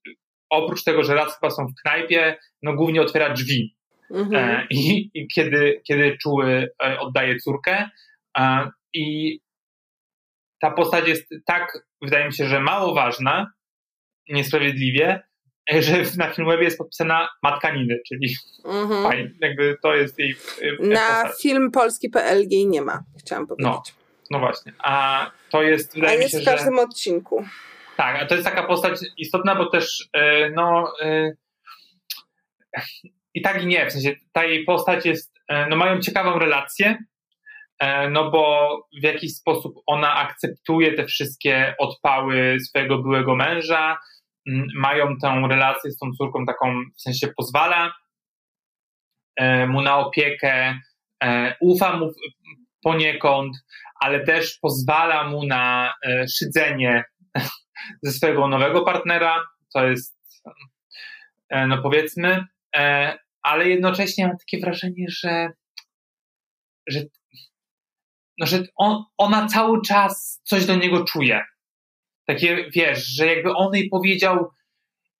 [0.50, 3.76] oprócz tego, że raz chyba są w knajpie, no głównie otwiera drzwi.
[4.10, 4.66] Mhm.
[4.70, 6.68] I, I, kiedy, kiedy Czuły
[6.98, 7.88] oddaje córkę
[8.94, 9.38] i
[10.60, 13.52] ta postać jest tak, wydaje mi się, że mało ważna,
[14.28, 15.22] niesprawiedliwie,
[15.78, 19.02] że na Filmwebie jest podpisana Matka Niny, czyli mhm.
[19.02, 21.42] fajnie, jakby to jest jej e, Na postać.
[21.42, 23.72] film polski.pl jej nie ma, chciałam powiedzieć.
[23.72, 23.82] No,
[24.30, 26.82] no właśnie, a to jest, wydaje a mi się, w każdym że...
[26.82, 27.44] odcinku.
[27.96, 31.32] Tak, a to jest taka postać istotna, bo też e, no e,
[33.34, 35.34] i tak i nie, w sensie ta jej postać jest,
[35.70, 36.98] no mają ciekawą relację,
[38.10, 38.68] no bo
[39.00, 43.98] w jakiś sposób ona akceptuje te wszystkie odpały swojego byłego męża,
[44.74, 47.92] mają tę relację z tą córką taką, w sensie pozwala
[49.36, 50.80] e, mu na opiekę,
[51.22, 52.10] e, ufa mu
[52.82, 53.56] poniekąd,
[54.00, 57.04] ale też pozwala mu na e, szydzenie
[58.02, 60.18] ze swojego nowego partnera, co jest,
[61.68, 62.46] no powiedzmy,
[63.42, 65.48] ale jednocześnie mam takie wrażenie, że,
[66.86, 67.00] że,
[68.38, 71.44] no, że on, ona cały czas coś do niego czuje.
[72.28, 74.50] Takie, wiesz, że jakby on jej powiedział,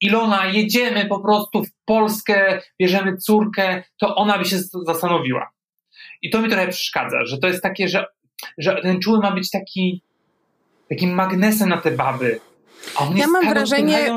[0.01, 5.51] Ilona, jedziemy po prostu w Polskę, bierzemy córkę, to ona by się zastanowiła.
[6.23, 8.07] I to mi trochę przeszkadza, że to jest takie, że,
[8.59, 10.03] że ten czuły ma być taki
[10.89, 12.41] takim magnesem na te baby.
[13.15, 14.11] Ja mam tak wrażenie,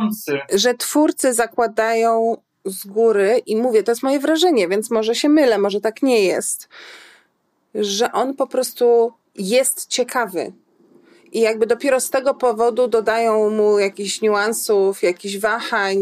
[0.53, 5.57] że twórcy zakładają z góry i mówię, to jest moje wrażenie, więc może się mylę,
[5.57, 6.69] może tak nie jest,
[7.75, 10.53] że on po prostu jest ciekawy
[11.32, 15.99] i jakby dopiero z tego powodu dodają mu jakichś niuansów, jakichś wahań,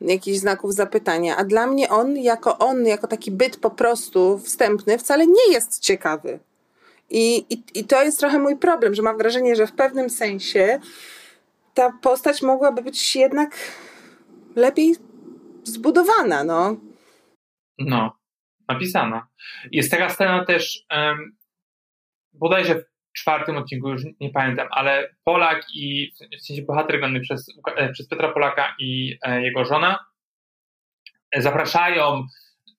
[0.00, 1.36] jakichś znaków zapytania.
[1.36, 5.80] A dla mnie on, jako on, jako taki byt po prostu wstępny, wcale nie jest
[5.80, 6.38] ciekawy.
[7.10, 10.80] I, i, I to jest trochę mój problem, że mam wrażenie, że w pewnym sensie
[11.74, 13.56] ta postać mogłaby być jednak
[14.56, 14.96] lepiej
[15.64, 16.76] zbudowana, no.
[17.78, 18.16] No,
[18.68, 19.26] napisana.
[19.72, 21.36] Jest taka scena też, um,
[22.32, 22.84] bodajże
[23.16, 27.46] czwartym odcinku, już nie pamiętam, ale Polak i w sensie bohater grany przez,
[27.76, 29.98] e, przez Petra Polaka i e, jego żona
[31.36, 32.26] zapraszają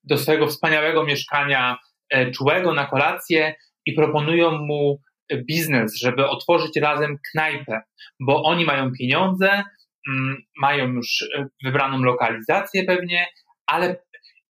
[0.04, 1.78] do swojego wspaniałego mieszkania
[2.10, 3.54] e, czułego na kolację
[3.86, 5.00] i proponują mu
[5.48, 7.82] biznes, żeby otworzyć razem knajpę,
[8.20, 9.62] bo oni mają pieniądze,
[10.08, 11.24] mm, mają już
[11.64, 13.26] wybraną lokalizację pewnie,
[13.66, 13.96] ale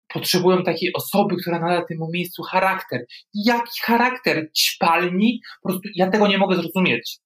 [0.08, 3.06] potrzebują takiej osoby, która nada temu miejscu charakter.
[3.34, 4.50] Jaki charakter?
[4.52, 5.40] Ćpalni?
[5.62, 7.18] Po prostu ja tego nie mogę zrozumieć.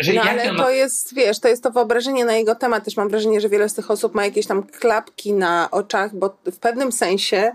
[0.00, 2.84] Że no ale to jest, wiesz, to jest to wyobrażenie na jego temat.
[2.84, 6.38] Też mam wrażenie, że wiele z tych osób ma jakieś tam klapki na oczach, bo
[6.52, 7.52] w pewnym sensie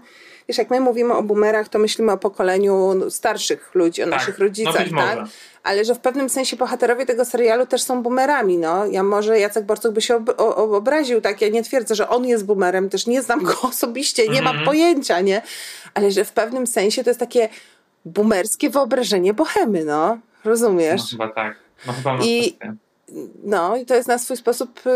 [0.53, 4.39] wiesz, jak my mówimy o boomerach, to myślimy o pokoleniu starszych ludzi, o tak, naszych
[4.39, 5.19] rodzicach, no tak?
[5.63, 8.85] Ale że w pewnym sensie bohaterowie tego serialu też są boomerami, no.
[8.85, 10.29] Ja może Jacek Borcuk by się ob
[10.73, 11.41] obraził, tak?
[11.41, 14.45] Ja nie twierdzę, że on jest boomerem, też nie znam go osobiście, nie mm -hmm.
[14.45, 14.65] mam mhm.
[14.65, 15.41] pojęcia, nie?
[15.93, 17.49] Ale że w pewnym sensie to jest takie
[18.05, 20.17] boomerskie wyobrażenie bohemy, no.
[20.45, 21.01] Rozumiesz?
[21.01, 21.55] No chyba tak.
[21.87, 22.57] No chyba I,
[23.43, 24.89] no i to jest na swój sposób y,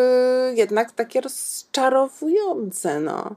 [0.55, 3.35] jednak takie rozczarowujące, no.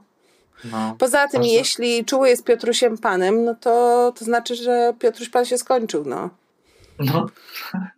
[0.71, 1.55] No, Poza tym, proszę.
[1.55, 6.29] jeśli czuły jest Piotrusiem Panem, no to, to znaczy, że Piotruś Pan się skończył, no.
[6.99, 7.25] No.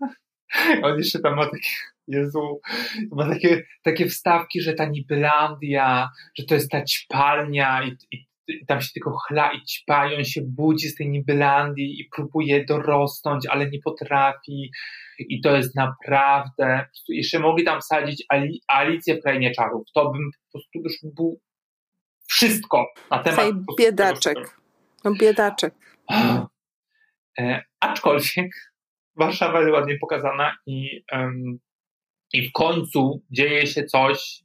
[0.83, 1.69] On jeszcze tam ma takie,
[2.07, 2.59] Jezu,
[3.11, 8.65] ma takie, takie wstawki, że ta Nibylandia, że to jest ta ćpalnia i, i, i
[8.65, 12.65] tam się tylko chla i ćpa i on się budzi z tej Nibylandii i próbuje
[12.65, 14.71] dorosnąć, ale nie potrafi
[15.19, 20.31] i to jest naprawdę, jeszcze mogli tam wsadzić Ali, Alicję w Krainie Czarów, to bym
[20.31, 21.39] po prostu już był
[22.33, 23.39] wszystko na temat.
[23.39, 24.37] Tej biedaczek.
[25.03, 25.73] No biedaczek.
[27.39, 28.73] E, aczkolwiek
[29.15, 31.59] Warszawa jest ładnie pokazana i, um,
[32.33, 34.43] i w końcu dzieje się coś,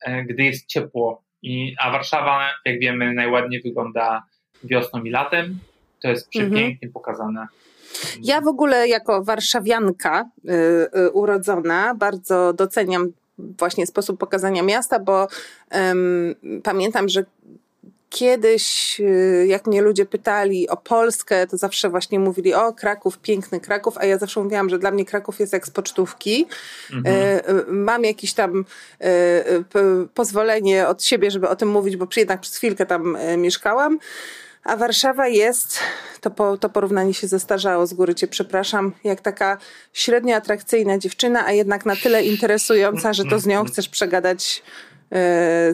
[0.00, 1.24] e, gdy jest ciepło.
[1.42, 4.22] I, a Warszawa, jak wiemy, najładniej wygląda
[4.64, 5.58] wiosną i latem.
[6.02, 6.92] To jest przepięknie mhm.
[6.92, 7.46] pokazane.
[8.22, 10.52] Ja w ogóle jako warszawianka y,
[10.98, 15.28] y, urodzona bardzo doceniam właśnie sposób pokazania miasta, bo
[15.72, 17.24] um, pamiętam, że
[18.10, 23.60] kiedyś, y, jak mnie ludzie pytali o Polskę, to zawsze właśnie mówili: O, Kraków, piękny
[23.60, 26.46] Kraków, a ja zawsze mówiłam, że dla mnie Kraków jest jak z pocztówki.
[26.92, 27.16] Mhm.
[27.16, 28.64] E, mam jakieś tam
[29.00, 29.44] e,
[30.14, 33.98] pozwolenie od siebie, żeby o tym mówić, bo jednak przez chwilkę tam mieszkałam.
[34.68, 35.78] A Warszawa jest,
[36.20, 39.58] to, po, to porównanie się zestarzało, z góry cię przepraszam, jak taka
[39.92, 44.62] średnio atrakcyjna dziewczyna, a jednak na tyle interesująca, że to z nią chcesz przegadać
[45.10, 45.18] yy,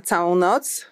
[0.05, 0.87] całą noc.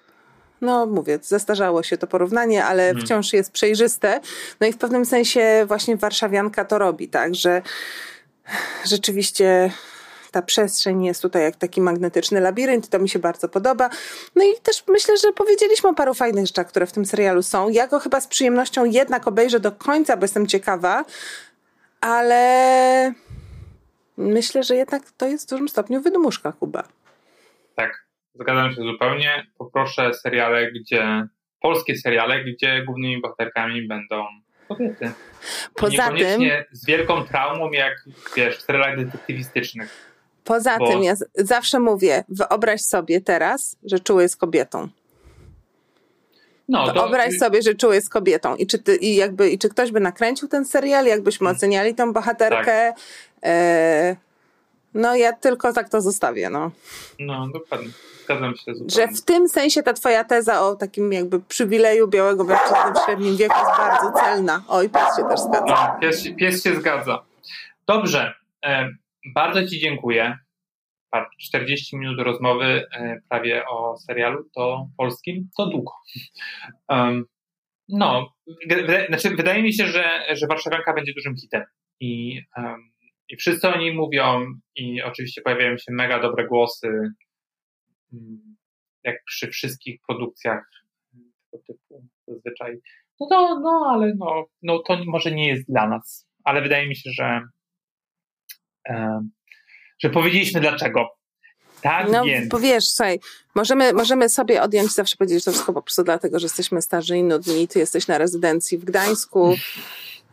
[0.60, 3.04] No mówię, zestarzało się to porównanie, ale hmm.
[3.04, 4.20] wciąż jest przejrzyste.
[4.60, 7.62] No i w pewnym sensie właśnie warszawianka to robi, tak, że
[8.84, 9.72] rzeczywiście
[10.32, 13.90] ta przestrzeń jest tutaj jak taki magnetyczny labirynt, to mi się bardzo podoba.
[14.36, 17.68] No i też myślę, że powiedzieliśmy o paru fajnych rzeczach, które w tym serialu są.
[17.68, 21.04] Ja go chyba z przyjemnością jednak obejrzę do końca, bo jestem ciekawa,
[22.00, 23.12] ale
[24.16, 26.84] myślę, że jednak to jest w dużym stopniu wydmuszka Kuba.
[27.74, 29.46] Tak, zgadzam się zupełnie.
[29.58, 31.26] Poproszę seriale, gdzie
[31.60, 34.24] polskie seriale, gdzie głównymi bohaterkami będą
[34.68, 35.12] kobiety.
[35.74, 37.94] Poza tym z wielką traumą, jak
[38.36, 40.11] wiesz, w serialach detektywistycznych.
[40.44, 40.88] Poza Bo...
[40.88, 44.88] tym ja zawsze mówię, wyobraź sobie teraz, że czuły jest kobietą.
[46.68, 46.92] No, to...
[46.92, 48.56] Wyobraź sobie, że czuły jest kobietą.
[48.56, 51.56] I czy, ty, i, jakby, I czy ktoś by nakręcił ten serial, jakbyśmy hmm.
[51.56, 52.92] oceniali tą bohaterkę?
[52.92, 53.02] Tak.
[53.44, 54.16] E,
[54.94, 56.50] no ja tylko tak to zostawię.
[56.50, 56.70] No,
[57.18, 57.88] no dokładnie.
[58.24, 58.90] Zgadzam się zupełnie.
[58.90, 63.36] Że w tym sensie ta twoja teza o takim jakby przywileju białego mężczyzny w średnim
[63.36, 64.62] wieku jest bardzo celna.
[64.68, 65.64] Oj, pies się też zgadza.
[65.66, 67.22] No, pies, pies się zgadza.
[67.86, 68.34] Dobrze.
[69.34, 70.38] Bardzo Ci dziękuję.
[71.40, 75.92] 40 minut rozmowy e, prawie o serialu to polskim, to długo.
[76.88, 77.24] Um,
[77.88, 78.32] no,
[79.08, 81.62] znaczy, wydaje mi się, że, że Warszawianka będzie dużym hitem.
[82.00, 82.92] I, um,
[83.28, 84.44] I wszyscy o niej mówią,
[84.76, 86.88] i oczywiście pojawiają się mega dobre głosy,
[88.12, 88.56] mm,
[89.04, 90.64] jak przy wszystkich produkcjach
[91.52, 92.76] tego typu zazwyczaj.
[93.20, 96.28] No to, no, ale no, no to może nie jest dla nas.
[96.44, 97.40] Ale wydaje mi się, że
[99.98, 101.08] że powiedzieliśmy dlaczego.
[101.82, 102.50] Tak, no, więc.
[102.50, 103.20] powiesz, słuchaj,
[103.54, 107.22] możemy, możemy sobie odjąć zawsze powiedzieć to wszystko po prostu dlatego, że jesteśmy starzy i
[107.22, 107.68] nudni.
[107.68, 109.54] Ty jesteś na rezydencji w Gdańsku,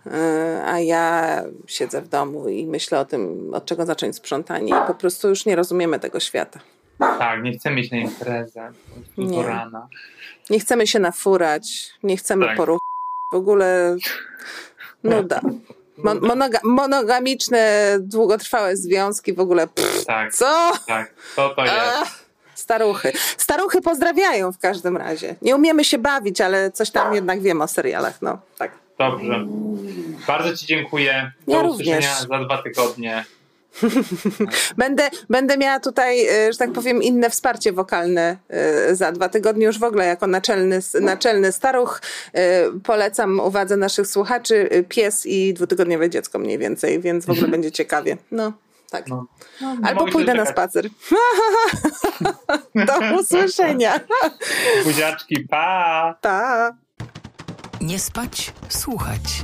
[0.05, 4.87] e, a ja siedzę w domu i myślę o tym, od czego zacząć sprzątanie i
[4.87, 6.59] po prostu już nie rozumiemy tego świata.
[6.99, 8.71] Tak, nie chcemy iść na imprezę
[9.17, 9.87] do rana.
[10.49, 12.57] Nie chcemy się nafurać, nie chcemy tak.
[12.57, 12.89] poruchać.
[13.31, 13.95] W ogóle
[15.03, 15.41] nuda.
[16.03, 19.67] Mon monoga monogamiczne, długotrwałe związki w ogóle.
[19.67, 20.33] Pff, tak.
[20.33, 20.71] Co?
[20.87, 22.29] Tak, co to jest?
[22.55, 23.11] staruchy.
[23.37, 25.35] Staruchy pozdrawiają w każdym razie.
[25.41, 28.21] Nie umiemy się bawić, ale coś tam jednak wiem o serialach.
[28.21, 28.71] No, tak.
[28.97, 29.45] Dobrze.
[30.27, 31.31] Bardzo Ci dziękuję.
[31.47, 32.19] Do ja usłyszenia również.
[32.29, 33.25] za dwa tygodnie.
[34.77, 39.65] będę, będę miała tutaj, e, że tak powiem, inne wsparcie wokalne e, za dwa tygodnie.
[39.65, 42.01] Już w ogóle jako naczelny, naczelny staruch
[42.33, 47.71] e, polecam uwadze naszych słuchaczy pies i dwutygodniowe dziecko mniej więcej, więc w ogóle będzie
[47.71, 48.17] ciekawie.
[48.31, 48.53] No.
[48.89, 49.07] Tak.
[49.07, 49.25] No.
[49.61, 50.89] No, Albo pójdę na spacer.
[52.87, 53.99] Do usłyszenia.
[54.83, 56.15] Buziaczki, pa!
[56.21, 56.71] Pa!
[57.81, 59.43] Nie spać, słuchać.